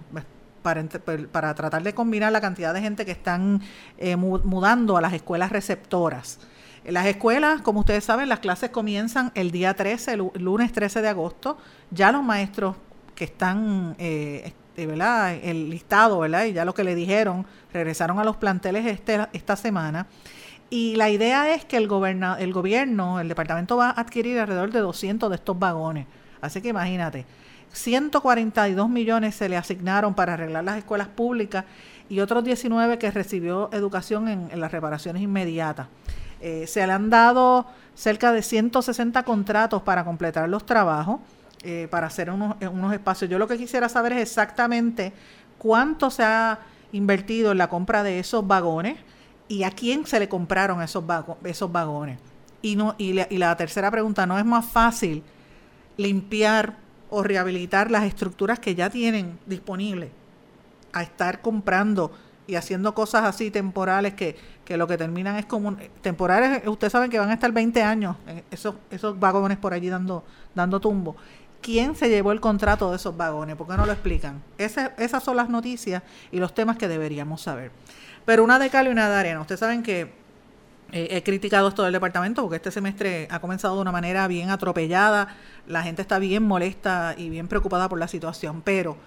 [0.62, 0.84] para,
[1.32, 3.62] para tratar de combinar la cantidad de gente que están
[3.97, 6.39] eh, mudando a las escuelas receptoras.
[6.84, 11.02] En las escuelas, como ustedes saben, las clases comienzan el día 13, el lunes 13
[11.02, 11.58] de agosto.
[11.91, 12.76] Ya los maestros
[13.13, 15.36] que están, eh, este, ¿verdad?
[15.36, 16.26] El listado.
[16.26, 20.08] Y ya lo que le dijeron, regresaron a los planteles este, esta semana.
[20.71, 21.84] Y la idea es que el,
[22.39, 26.08] el gobierno, el departamento va a adquirir alrededor de 200 de estos vagones.
[26.39, 27.26] Así que imagínate,
[27.73, 31.65] 142 millones se le asignaron para arreglar las escuelas públicas
[32.10, 35.88] y otros 19 que recibió educación en, las reparaciones inmediatas.
[36.41, 41.21] Eh, se le han dado cerca de 160 contratos para completar los trabajos,
[41.63, 43.29] eh, para hacer unos, unos espacios.
[43.29, 45.13] Yo lo que quisiera saber es exactamente
[45.57, 46.60] cuánto se ha
[46.91, 48.97] invertido en la compra de esos vagones
[49.47, 51.03] y a quién se le compraron esos,
[51.43, 52.19] esos vagones.
[52.62, 55.23] Y, no, y, y la tercera pregunta, ¿no es más fácil
[55.97, 56.75] limpiar
[57.12, 60.10] o rehabilitar las estructuras que ya tienen disponibles
[60.93, 62.12] a estar comprando
[62.47, 67.12] y haciendo cosas así temporales que, que lo que terminan es como temporales ustedes saben
[67.12, 70.24] que van a estar 20 años eh, esos esos vagones por allí dando
[70.56, 71.15] dando tumbo.
[71.62, 75.36] Quién se llevó el contrato de esos vagones por qué no lo explican esas son
[75.36, 77.71] las noticias y los temas que deberíamos saber.
[78.26, 79.41] Pero una de cal y una de arena.
[79.41, 80.20] Ustedes saben que
[80.91, 85.36] he criticado esto del departamento porque este semestre ha comenzado de una manera bien atropellada,
[85.67, 88.97] la gente está bien molesta y bien preocupada por la situación, pero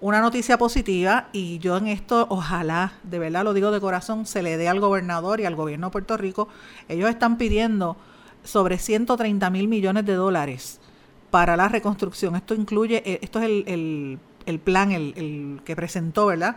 [0.00, 4.42] una noticia positiva y yo en esto ojalá, de verdad lo digo de corazón, se
[4.42, 6.48] le dé al gobernador y al gobierno de Puerto Rico,
[6.88, 7.96] ellos están pidiendo
[8.42, 10.80] sobre 130 mil millones de dólares
[11.30, 12.36] para la reconstrucción.
[12.36, 16.56] Esto incluye, eh, esto es el, el, plan, el, el que presentó, ¿verdad?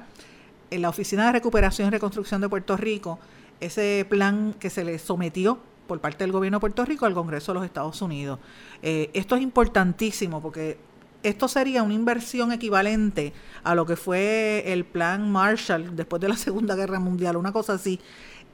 [0.70, 3.18] En la Oficina de Recuperación y Reconstrucción de Puerto Rico
[3.60, 7.54] ese plan que se le sometió por parte del gobierno de Puerto Rico al Congreso
[7.54, 8.40] de los Estados Unidos.
[8.82, 10.78] Eh, esto es importantísimo porque
[11.24, 16.36] esto sería una inversión equivalente a lo que fue el plan Marshall después de la
[16.38, 18.00] Segunda Guerra Mundial, una cosa así.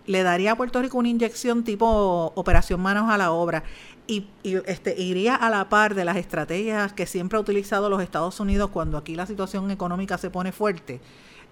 [0.06, 3.64] Le daría a Puerto Rico una inyección tipo operación manos a la obra
[4.06, 8.40] y, este, iría a la par de las estrategias que siempre ha utilizado los Estados
[8.42, 11.00] Unidos cuando aquí la situación económica se pone fuerte.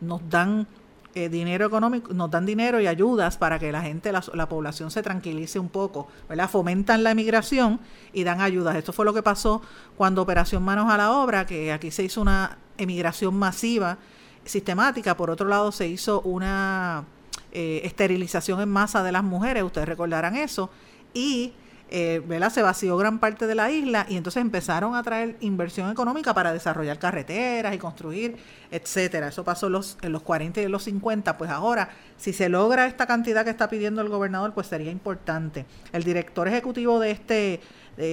[0.02, 0.68] Nos dan
[1.14, 4.92] eh, dinero económico, nos dan dinero y ayudas para que la gente, la, la, población
[4.92, 6.50] se tranquilice un poco, ¿verdad?
[6.50, 7.80] Fomentan la emigración
[8.14, 8.76] y dan ayudas.
[8.76, 9.62] Esto fue lo que pasó
[9.98, 13.98] cuando Operación Manos a la Obra, que aquí se hizo una emigración masiva,
[14.46, 15.18] sistemática.
[15.18, 17.04] Por otro lado, se hizo una
[17.52, 20.70] eh, esterilización en masa de las mujeres, ustedes recordarán eso.
[21.14, 21.54] Y
[21.92, 26.34] eh, se vació gran parte de la isla y entonces empezaron a traer inversión económica
[26.34, 28.38] para desarrollar carreteras y construir,
[28.72, 29.28] etcétera.
[29.28, 31.38] Eso pasó los, en los 40 y en los 50.
[31.38, 35.66] Pues ahora, si se logra esta cantidad que está pidiendo el gobernador, pues sería importante.
[35.92, 37.60] El director ejecutivo de este,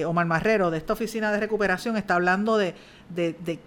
[0.05, 2.75] Omar Marrero, de esta oficina de recuperación, está hablando de,
[3.09, 3.59] de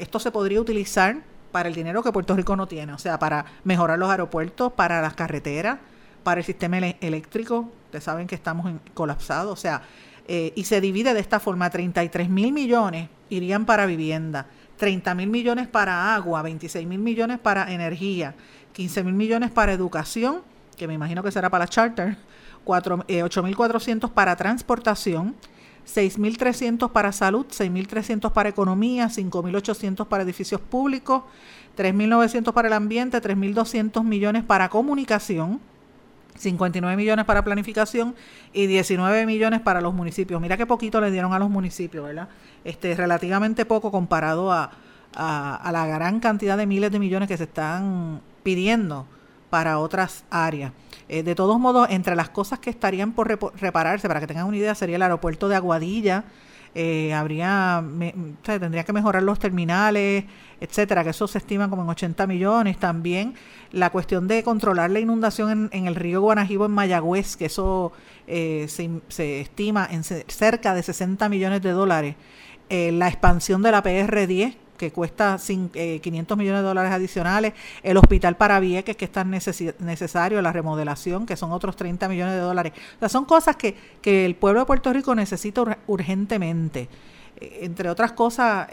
[0.00, 1.16] esto se podría utilizar
[1.54, 5.00] para el dinero que Puerto Rico no tiene, o sea, para mejorar los aeropuertos, para
[5.00, 5.78] las carreteras,
[6.24, 7.70] para el sistema eléctrico.
[7.94, 9.82] Ustedes saben que estamos colapsados, o sea,
[10.26, 15.28] eh, y se divide de esta forma, 33 mil millones irían para vivienda, 30 mil
[15.28, 18.34] millones para agua, 26 mil millones para energía,
[18.72, 20.42] 15 mil millones para educación,
[20.76, 22.16] que me imagino que será para charter,
[22.66, 25.36] 8.400 eh, para transportación,
[25.86, 31.22] 6.300 para salud, 6.300 para economía, 5.800 para edificios públicos,
[31.76, 35.60] 3.900 para el ambiente, 3.200 millones para comunicación,
[36.36, 38.14] 59 millones para planificación
[38.52, 40.40] y 19 millones para los municipios.
[40.40, 42.28] Mira qué poquito le dieron a los municipios, ¿verdad?
[42.64, 44.70] Este, relativamente poco comparado a,
[45.14, 49.06] a, la gran cantidad de miles de millones que se están pidiendo
[49.50, 50.72] para otras áreas.
[51.08, 53.28] Eh, de todos modos, entre las cosas que estarían por
[53.60, 56.24] repararse, para que tengan una idea, sería el aeropuerto de Aguadilla,
[56.74, 57.84] eh, habría,
[58.42, 60.24] tendría que mejorar los terminales,
[60.60, 62.78] etcétera, que eso se estima como en 80 millones.
[62.78, 63.34] También
[63.70, 67.92] la cuestión de controlar la inundación en, el río Guanajibo en Mayagüez, que eso
[68.26, 72.16] eh, se, estima en cerca de 60 millones de dólares.
[72.70, 76.00] Eh, la expansión de la PR10, que cuesta 500 eh,
[76.38, 81.36] millones de dólares adicionales, el hospital para Vieques, que es tan necesario, la remodelación, que
[81.36, 82.72] son otros 30 millones de dólares.
[82.96, 86.88] O sea, son cosas que, que el pueblo de Puerto Rico necesita urgentemente.
[87.40, 88.68] entre otras cosas,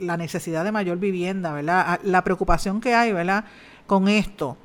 [0.00, 1.84] la necesidad de mayor vivienda, ¿verdad?
[1.86, 3.44] Ah, la preocupación que hay, ¿verdad?
[3.86, 4.56] Con esto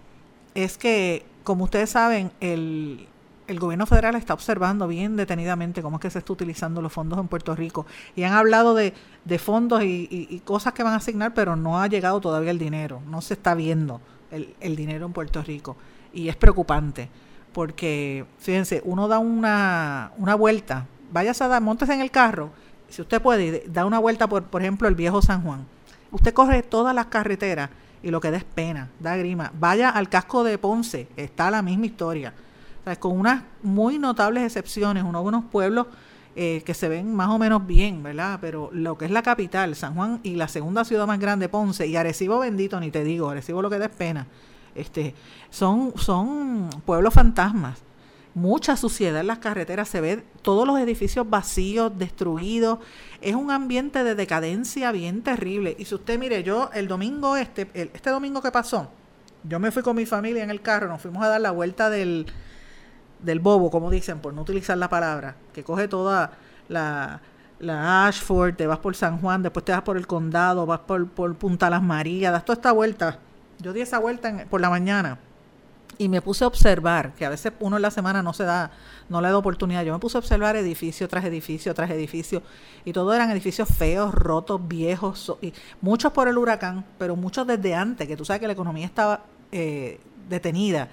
[0.56, 3.08] es que, como ustedes saben, el,
[3.52, 7.20] el gobierno federal está observando bien detenidamente cómo es que se está utilizando los fondos
[7.20, 7.86] en Puerto Rico
[8.16, 8.94] y han hablado de,
[9.38, 13.22] fondos y, cosas que van a asignar, pero no ha llegado todavía el dinero, no
[13.22, 15.76] se está viendo el, el dinero en Puerto Rico
[16.14, 17.10] y es preocupante
[17.54, 22.52] porque, fíjense, uno da una, una vuelta, váyase a dar, montes en el carro
[22.92, 25.66] si usted puede, da una vuelta por, por ejemplo, el viejo San Juan.
[26.12, 27.70] Usted corre todas las carreteras
[28.04, 29.52] y lo que da es pena, da grima.
[29.58, 32.34] Vaya al casco de Ponce, está la misma historia.
[33.00, 35.88] Con unas muy notables excepciones, unos, unos pueblos
[36.36, 38.40] eh, que se ven más o menos bien, ¿verdad?
[38.42, 41.88] Pero lo que es la capital, San Juan, y la segunda ciudad más grande, Ponce,
[41.88, 44.28] y Arecibo bendito, ni te digo, Arecibo lo que da pena.
[44.74, 45.14] Este,
[45.50, 47.84] son, son pueblos fantasmas
[48.34, 52.80] mucha suciedad en las carreteras, se ve todos los edificios vacíos, destruidos,
[53.20, 55.76] es un ambiente de decadencia bien terrible.
[55.78, 58.90] Y si usted mire, yo el domingo este, este domingo que pasó,
[59.44, 61.90] yo me fui con mi familia en el carro, nos fuimos a dar la vuelta
[61.90, 62.28] del,
[63.22, 66.32] del bobo, como dicen, por no utilizar la palabra, que coge toda
[66.70, 67.22] la,
[67.60, 71.08] la Ashford, te vas por San Juan, después te vas por el condado, vas por,
[71.08, 73.20] por Punta Las Marías, das toda esta vuelta.
[73.60, 75.20] Yo di esa vuelta por la mañana
[75.98, 78.72] y me puse a observar, que a veces uno en la semana no se da,
[79.08, 82.42] no le da oportunidad, yo me puse a observar edificio tras edificio tras edificio,
[82.86, 87.76] y todos eran edificios feos, rotos, viejos, y muchos por el huracán, pero muchos desde
[87.76, 90.88] antes, que tú sabes que la economía estaba eh, detenida.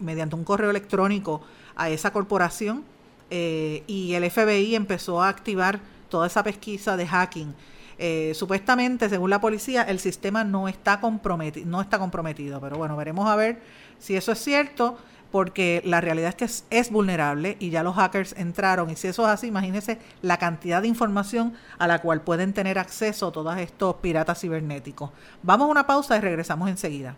[0.00, 1.42] mediante un correo electrónico
[1.76, 2.84] a esa corporación
[3.30, 7.54] eh, y el FBI empezó a activar toda esa pesquisa de hacking.
[7.98, 12.96] Eh, supuestamente, según la policía, el sistema no está, comprometido, no está comprometido, pero bueno,
[12.96, 13.60] veremos a ver
[13.98, 14.98] si eso es cierto,
[15.34, 18.88] porque la realidad es que es, vulnerable y ya los hackers entraron.
[18.90, 22.78] Y si eso es así, imagínense la cantidad de información a la cual pueden tener
[22.78, 25.10] acceso todos estos piratas cibernéticos.
[25.42, 27.16] Vamos a una pausa y regresamos enseguida.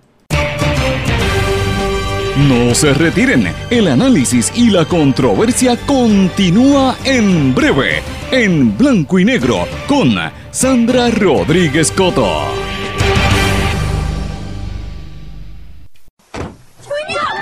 [2.38, 9.66] No se retiren, el análisis y la controversia continúa en breve, en blanco y negro,
[9.86, 10.14] con
[10.52, 12.75] Sandra Rodríguez Coto.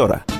[0.00, 0.39] Мансора.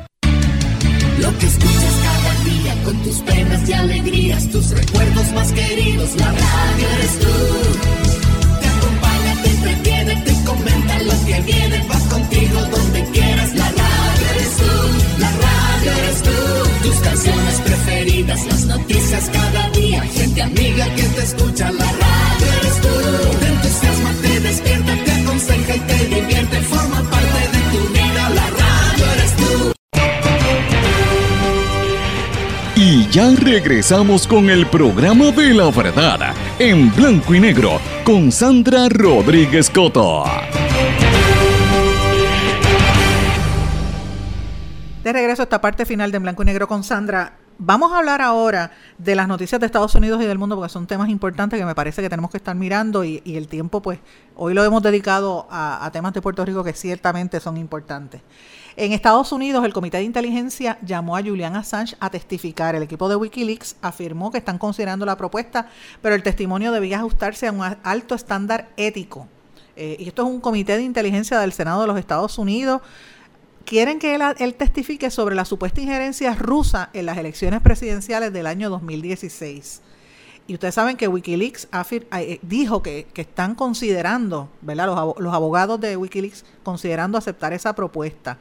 [1.39, 6.87] Que escuchas cada día con tus penas y alegrías, tus recuerdos más queridos, la radio
[6.97, 7.27] eres tú.
[8.59, 14.25] Te acompaña, te entretiene, te comenta lo que viene, vas contigo donde quieras, la radio
[14.35, 16.87] eres tú, la radio eres tú.
[16.87, 22.81] Tus canciones preferidas, las noticias cada día, gente amiga que te escucha, la radio eres
[22.81, 23.39] tú.
[23.39, 27.10] Te entusiasma, te despierta, te aconseja y te divierte, forma
[33.11, 39.69] ya regresamos con el programa de la verdad, en blanco y negro, con Sandra Rodríguez
[39.69, 40.23] Coto.
[45.03, 47.33] De regreso a esta parte final de En Blanco y Negro con Sandra.
[47.57, 50.87] Vamos a hablar ahora de las noticias de Estados Unidos y del mundo porque son
[50.87, 53.99] temas importantes que me parece que tenemos que estar mirando y, el tiempo, pues,
[54.35, 58.21] hoy lo hemos dedicado a temas de Puerto Rico que ciertamente son importantes.
[58.81, 62.73] En Estados Unidos, el Comité de Inteligencia llamó a Julian Assange a testificar.
[62.73, 65.69] El equipo de Wikileaks afirmó que están considerando la propuesta,
[66.01, 69.27] pero el testimonio debía ajustarse a un alto estándar ético.
[69.75, 72.81] Eh, y esto es un comité de inteligencia del Senado de los Estados Unidos.
[73.65, 78.71] Quieren que él, testifique sobre la supuesta injerencia rusa en las elecciones presidenciales del año
[78.71, 79.83] 2016.
[80.51, 81.69] Y ustedes saben que Wikileaks
[82.11, 85.13] eh, dijo que, que, están considerando, ¿verdad?
[85.17, 88.37] Los, abogados de Wikileaks considerando aceptar esa propuesta.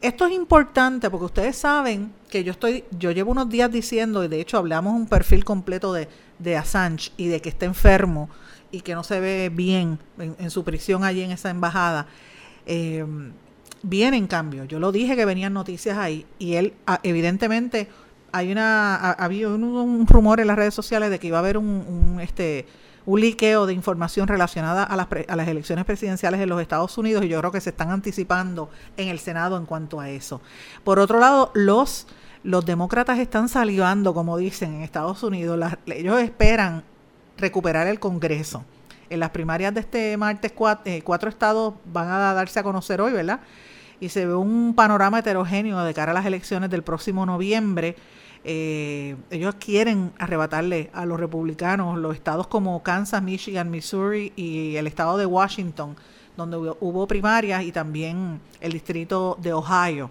[0.00, 4.28] Esto es importante porque ustedes saben que yo estoy, yo llevo unos días diciendo, y
[4.28, 6.08] de hecho hablamos un perfil completo de,
[6.38, 8.30] de Assange y de que está enfermo
[8.70, 12.06] y que no se ve bien en, su prisión allí en esa embajada.
[12.64, 13.04] Eh,
[13.82, 17.86] viene en cambio, yo lo dije que venían noticias ahí y él evidentemente
[18.32, 22.18] hay una había un, rumor en las redes sociales de que iba a haber un,
[22.20, 22.66] este
[23.06, 27.24] un liqueo de información relacionada a las, a las elecciones presidenciales en los Estados Unidos
[27.24, 30.40] y yo creo que se están anticipando en el Senado en cuanto a eso.
[30.84, 32.06] Por otro lado, los
[32.42, 36.84] los demócratas están salivando, como dicen en Estados Unidos, ellos esperan
[37.36, 38.64] recuperar el Congreso.
[39.10, 40.52] En las primarias de este martes,
[40.84, 43.40] eh, cuatro, estados van a darse a conocer hoy, ¿verdad?
[43.98, 47.96] Y se ve un panorama heterogéneo de cara a las elecciones del próximo noviembre.
[48.42, 54.86] Eh, ellos quieren arrebatarle a los republicanos los estados como Kansas, Michigan, Missouri y el
[54.86, 55.96] estado de Washington,
[56.36, 60.10] donde hubo primarias, y también el distrito de Ohio.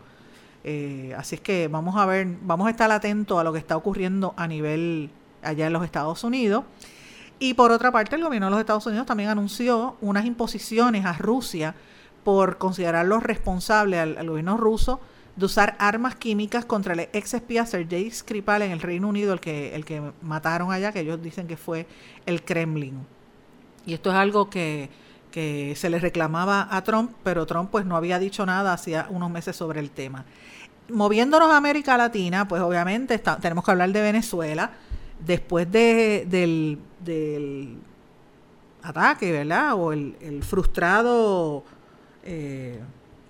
[0.63, 3.77] Eh, así es que vamos a ver, vamos a estar atentos a lo que está
[3.77, 5.09] ocurriendo a nivel
[5.41, 6.65] allá en los Estados Unidos.
[7.39, 11.13] Y por otra parte, el gobierno de los Estados Unidos también anunció unas imposiciones a
[11.13, 11.73] Rusia
[12.23, 14.99] por considerarlo responsable al, gobierno ruso
[15.39, 19.39] de usar armas químicas contra el ex espía Sergei Skripal en el Reino Unido, el
[19.39, 21.87] que, el que mataron allá, que ellos dicen que fue
[22.25, 22.99] el Kremlin.
[23.85, 24.89] Y esto es algo que,
[25.31, 29.31] que se le reclamaba a Trump, pero Trump pues no había dicho nada hacía unos
[29.31, 30.25] meses sobre el tema.
[30.89, 34.71] Moviéndonos a América Latina, pues obviamente tenemos que hablar de Venezuela
[35.25, 37.77] después de, del, del
[38.83, 39.75] ataque, ¿verdad?
[39.75, 41.63] O el, frustrado
[42.23, 42.79] eh,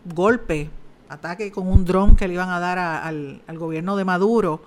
[0.05, 0.72] golpe,
[1.10, 4.62] ataque con un dron que le iban a dar al, al, gobierno de Maduro.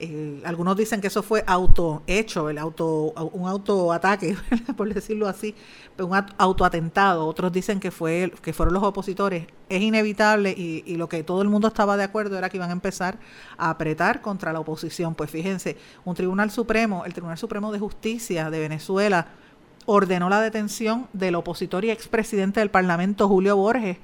[0.00, 4.36] Eh, algunos dicen que eso fue auto hecho, el auto, un autoataque,
[4.76, 5.56] por decirlo así,
[5.98, 7.26] un autoatentado.
[7.26, 9.48] Otros dicen que fue que fueron los opositores.
[9.68, 12.70] Es inevitable y, y, lo que todo el mundo estaba de acuerdo era que iban
[12.70, 13.18] a empezar
[13.56, 15.16] a apretar contra la oposición.
[15.16, 19.26] Pues fíjense, un tribunal supremo, el Tribunal Supremo de Justicia de Venezuela,
[19.90, 23.96] ordenó la detención del opositor y expresidente del Parlamento, Julio Borges,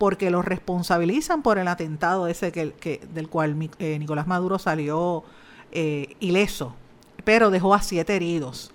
[0.00, 5.24] porque lo responsabilizan por el atentado ese que, que del cual eh, Nicolás Maduro salió
[5.72, 6.74] eh, ileso,
[7.22, 8.70] pero dejó a siete heridos.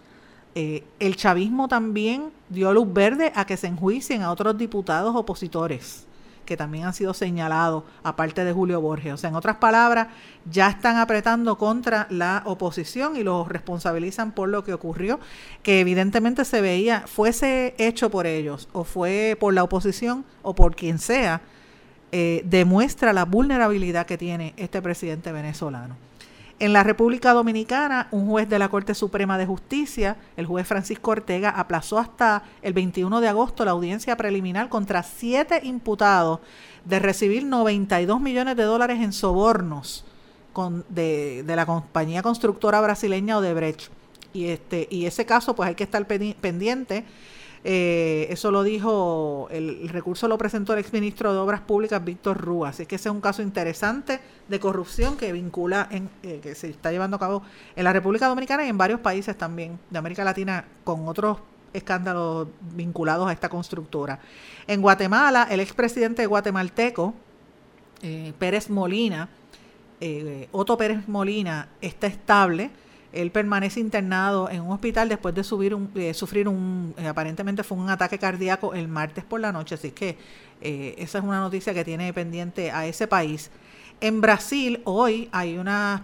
[0.53, 6.05] Eh, el chavismo también dio luz verde a que se enjuicien a otros diputados opositores
[6.45, 9.13] que también han sido señalados, aparte de Julio Borges.
[9.13, 10.07] O sea, en otras palabras,
[10.49, 15.19] ya están apretando contra la oposición y los responsabilizan por lo que ocurrió,
[15.63, 20.75] que evidentemente se veía, fuese hecho por ellos o fue por la oposición o por
[20.75, 21.41] quien sea,
[22.11, 25.97] eh, demuestra la vulnerabilidad que tiene este presidente venezolano.
[26.57, 31.11] En la República Dominicana, un juez de la Corte Suprema de Justicia, el juez Francisco
[31.11, 36.39] Ortega, aplazó hasta el 21 de agosto la audiencia preliminar contra siete imputados
[36.85, 40.05] de recibir 92 millones de dólares en sobornos
[40.87, 43.91] de, de la compañía constructora brasileña Odebrecht.
[44.31, 47.03] Y, este, y ese caso, pues hay que estar pendiente
[47.67, 52.69] eh, eso lo dijo, el, recurso lo presentó el exministro de Obras Públicas, Víctor Rúa.
[52.69, 56.69] Así que ese es un caso interesante de corrupción que vincula, en, eh, que se
[56.69, 57.41] está llevando a cabo
[57.75, 61.39] en la República Dominicana y en varios países también de América Latina con otros
[61.73, 64.19] escándalos vinculados a esta constructora.
[64.67, 67.15] En Guatemala, el expresidente guatemalteco,
[68.03, 69.27] eh, Pérez Molina,
[70.51, 72.69] Otto Pérez Molina, está estable
[73.15, 77.63] él permanece internado en un hospital después de subir un, eh, sufrir un, eh, aparentemente
[77.63, 80.17] fue un ataque cardíaco el martes por la noche, así que
[80.61, 83.51] eh, esa es una noticia que tiene pendiente a ese país.
[84.01, 86.03] En Brasil hoy hay una,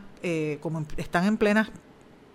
[0.62, 1.70] como están en plena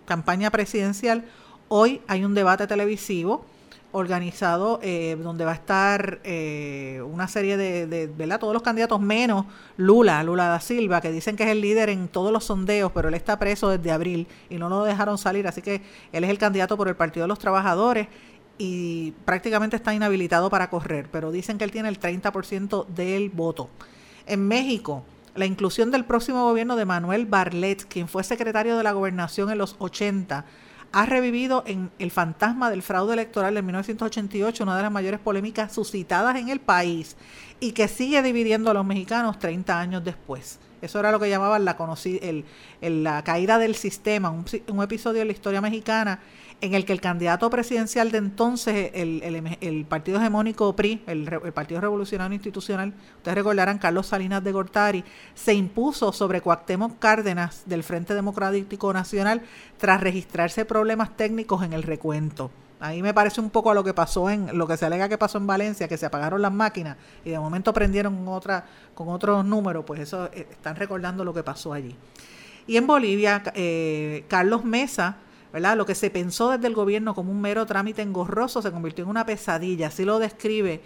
[0.05, 1.25] campaña presidencial,
[1.67, 3.45] hoy hay un debate televisivo
[3.91, 8.39] organizado eh, donde va a estar eh, una serie de, de, ¿verdad?
[8.39, 9.45] Todos los candidatos menos
[9.77, 13.07] Lula, Lula da Silva, que dicen que es el líder en todos los sondeos, pero
[13.07, 15.81] él está preso desde abril y no lo dejaron salir, así que
[16.11, 18.07] él es el candidato por el Partido de los Trabajadores
[18.57, 23.69] y prácticamente está inhabilitado para correr, pero dicen que él tiene el 30% del voto.
[24.25, 25.03] En México,
[25.35, 29.59] la inclusión del próximo gobierno de Manuel Barlet, quien fue secretario de la gobernación en
[29.59, 30.45] los 80,
[30.97, 35.71] ha revivido en el fantasma del fraude electoral de 1988, una de las mayores polémicas
[35.71, 37.15] suscitadas en el país
[37.59, 40.57] y que sigue dividiendo a los mexicanos 30 años después.
[40.81, 41.77] Eso era lo que llamaban la,
[42.81, 46.19] el, la caída del sistema, un, un episodio de la historia mexicana
[46.61, 52.33] en el que el candidato presidencial de entonces, el, partido hegemónico PRI, el, Partido Revolucionario
[52.33, 55.03] Institucional, ustedes recordarán, Carlos Salinas de Gortari,
[55.35, 59.41] se impuso sobre Cuauhtémoc Cárdenas del Frente Democrático Nacional
[59.77, 62.49] tras registrarse problemas técnicos en el recuento.
[62.79, 65.17] Ahí me parece un poco a lo que pasó en, lo que se alega que
[65.17, 69.43] pasó en Valencia, que se apagaron las máquinas y de momento prendieron otra, con otros
[69.43, 71.95] números, pues eso eh, están recordando lo que pasó allí.
[72.67, 75.17] Y en Bolivia, eh, Carlos Mesa,
[75.53, 79.09] lo que se pensó desde el gobierno como un mero trámite engorroso se convirtió en
[79.09, 80.81] una pesadilla, así lo describe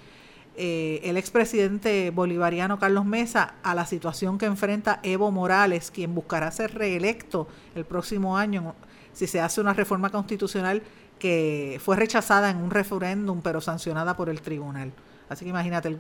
[0.56, 6.52] eh, el expresidente bolivariano Carlos Mesa a la situación que enfrenta Evo Morales, quien buscará
[6.52, 8.76] ser reelecto el próximo año
[9.14, 10.84] si se hace una reforma constitucional
[11.22, 14.92] que fue rechazada en un referéndum pero sancionada por el tribunal.
[15.30, 15.96] Así que imagínate,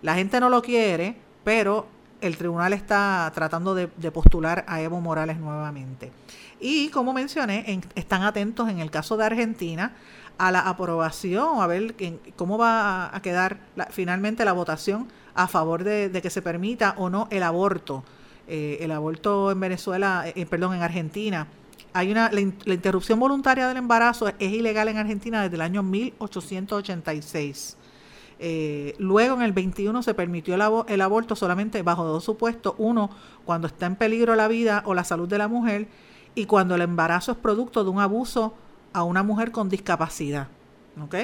[0.00, 1.86] la gente no lo quiere, pero
[2.22, 6.12] el tribunal está tratando de, postular a Evo Morales nuevamente.
[6.58, 9.92] Y como mencioné, están atentos en el caso de Argentina
[10.38, 11.94] a la aprobación, a ver
[12.34, 13.58] cómo va a quedar
[13.90, 18.02] finalmente la votación a favor de, que se permita o no el aborto.
[18.48, 21.48] Eh, el aborto en Venezuela, eh, perdón, en Argentina.
[21.96, 27.76] Hay una, la, interrupción voluntaria del embarazo es, ilegal en Argentina desde el año 1886.
[28.40, 32.74] Eh, luego en el 21 se permitió el, aborto solamente bajo dos supuestos.
[32.78, 33.10] Uno,
[33.44, 35.86] cuando está en peligro la vida o la salud de la mujer
[36.34, 38.54] y cuando el embarazo es producto de un abuso
[38.92, 40.48] a una mujer con discapacidad.
[41.00, 41.14] ¿Ok?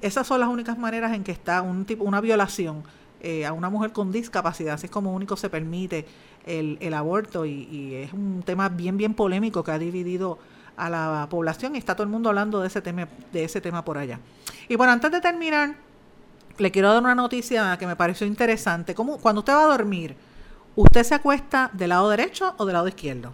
[0.00, 2.82] Esas son las únicas maneras en que está un tipo, una violación
[3.20, 4.74] eh, a una mujer con discapacidad.
[4.74, 6.06] Así es como único se permite
[6.46, 10.38] el, aborto y, y, es un tema bien, bien polémico que ha dividido
[10.76, 13.84] a la población y está todo el mundo hablando de ese tema, de ese tema
[13.84, 14.20] por allá.
[14.68, 15.76] Y bueno, antes de terminar,
[16.58, 18.94] le quiero dar una noticia que me pareció interesante.
[18.94, 20.16] Como cuando usted va a dormir,
[20.76, 23.32] ¿usted se acuesta del lado derecho o del lado izquierdo?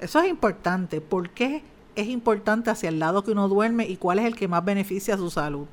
[0.00, 1.00] Eso es importante.
[1.00, 1.62] ¿Por qué
[1.94, 5.14] es importante hacia el lado que uno duerme y cuál es el que más beneficia
[5.14, 5.66] a su salud?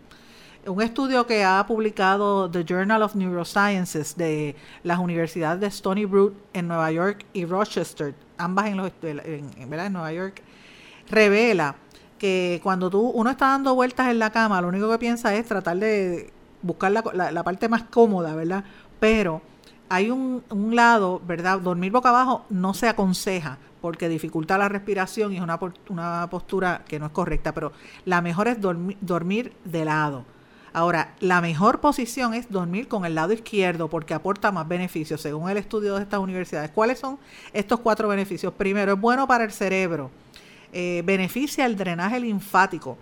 [0.66, 6.36] Un estudio que ha publicado The Journal of Neurosciences de las universidades de Stony Brook
[6.53, 10.41] en Nueva York y Rochester, ambas en, los, en, Nueva York,
[11.09, 11.76] revela
[12.18, 15.45] que cuando tú, uno está dando vueltas en la cama, lo único que piensa es
[15.45, 18.64] tratar de buscar la, la, parte más cómoda, ¿verdad?
[19.01, 19.41] Pero
[19.89, 21.59] hay un, un, lado, ¿verdad?
[21.59, 25.59] Dormir boca abajo no se aconseja porque dificulta la respiración y es una,
[25.89, 27.74] una postura que no es correcta, pero
[28.05, 30.32] la mejor es dormir, dormir de lado.
[30.74, 35.47] Ahora, la mejor posición es dormir con el lado izquierdo porque aporta más beneficios, según
[35.51, 36.71] el estudio de estas universidades.
[36.71, 37.19] ¿Cuáles son
[37.53, 38.51] estos cuatro beneficios?
[38.53, 40.09] Primero, es bueno para el cerebro,
[40.71, 42.97] eh, beneficia el drenaje linfático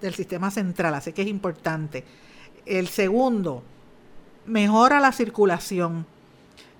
[0.00, 2.02] del sistema central, así que es importante.
[2.64, 3.62] El segundo,
[4.46, 6.06] mejora la circulación.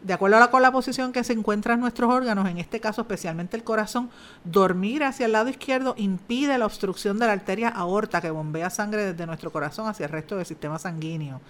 [0.03, 3.03] De acuerdo a la, con la posición que se encuentran nuestros órganos, en este caso
[3.03, 4.09] especialmente el corazón,
[4.45, 9.13] dormir hacia el lado izquierdo impide la obstrucción de la arteria aorta que bombea sangre
[9.13, 11.43] desde nuestro corazón hacia el resto del sistema sanguíneo.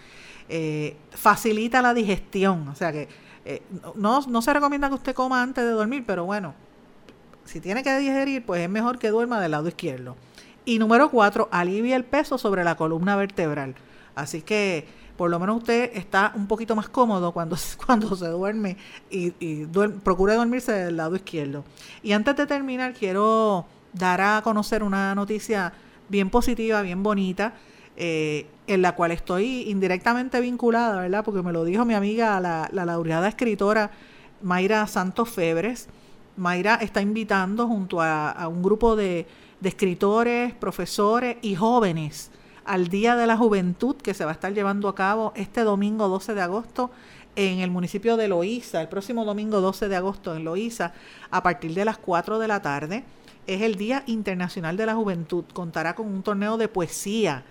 [0.49, 3.09] Eh, facilita la digestión, o sea que
[3.45, 3.63] eh,
[3.95, 6.55] no, no se recomienda que usted coma antes de dormir, pero bueno,
[7.45, 10.17] si tiene que digerir, pues es mejor que duerma del lado izquierdo.
[10.65, 13.75] Y número cuatro, alivia el peso sobre la columna vertebral.
[14.15, 14.87] Así que
[15.21, 17.55] por lo menos usted está un poquito más cómodo cuando,
[17.85, 18.79] cuando se duerme
[19.11, 19.67] y, y
[20.03, 21.63] procure dormirse del lado izquierdo.
[22.03, 25.75] Y antes de terminar, quiero dar a conocer una noticia
[26.09, 27.53] bien positiva, bien bonita,
[27.99, 31.23] eh, en la cual estoy indirectamente vinculada, ¿verdad?
[31.23, 33.91] Porque me lo dijo mi amiga, la, la laureada escritora
[34.41, 35.91] Mayra Santos Febres.
[36.39, 39.27] Mayra está invitando junto a, un grupo de
[39.63, 42.30] escritores, profesores y jóvenes
[42.71, 46.09] al Día de la Juventud que se va a estar llevando a cabo este domingo
[46.09, 46.93] 12 de agosto
[47.35, 50.93] en el municipio de Loíza, el próximo domingo 12 de agosto en Loíza,
[51.33, 53.03] a partir de las 4 de la tarde.
[53.49, 55.45] Es el Día Internacional de la Juventud.
[55.53, 57.43] Contará con un torneo de poesía,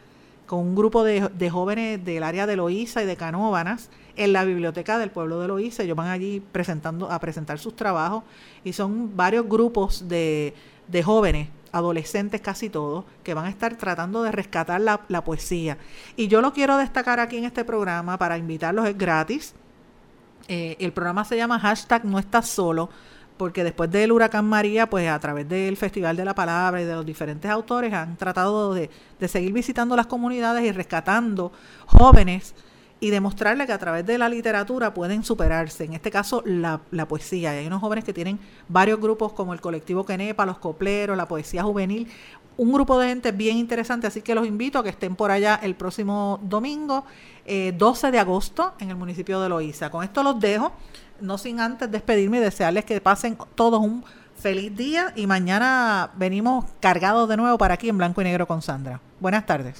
[0.48, 4.98] con un grupo de, jóvenes del área de Loíza y de Canóvanas en la biblioteca
[5.00, 5.84] del pueblo de Loíza.
[5.84, 8.24] Ellos van allí presentando, a presentar sus trabajos
[8.64, 10.54] y son varios grupos de,
[10.88, 15.78] de jóvenes adolescentes casi todos, que van a estar tratando de rescatar la, poesía.
[16.16, 19.54] Y yo lo quiero destacar aquí en este programa para invitarlos, es gratis.
[20.48, 22.90] Eh, el programa se llama hashtag no estás solo,
[23.38, 26.94] porque después del huracán María, pues a través del Festival de la Palabra y de
[26.94, 28.90] los diferentes autores han tratado de,
[29.20, 31.52] de seguir visitando las comunidades y rescatando
[31.86, 32.54] jóvenes
[33.00, 37.08] y demostrarle que a través de la literatura pueden superarse, en este caso la, la
[37.08, 37.52] poesía.
[37.52, 41.64] hay unos jóvenes que tienen varios grupos como el colectivo Quenepa, los copleros, la poesía
[41.64, 42.08] juvenil,
[42.58, 45.60] un grupo de gente bien interesante, así que los invito a que estén por allá
[45.64, 47.06] el próximo domingo,
[47.46, 49.90] 12 eh, de agosto, en el municipio de Loíza.
[49.90, 50.74] Con esto los dejo,
[51.22, 54.04] no sin antes despedirme y desearles que pasen todos un
[54.36, 58.62] feliz día y mañana venimos cargados de nuevo para aquí en Blanco y Negro con
[58.62, 59.00] Sandra.
[59.22, 59.80] Buenas tardes.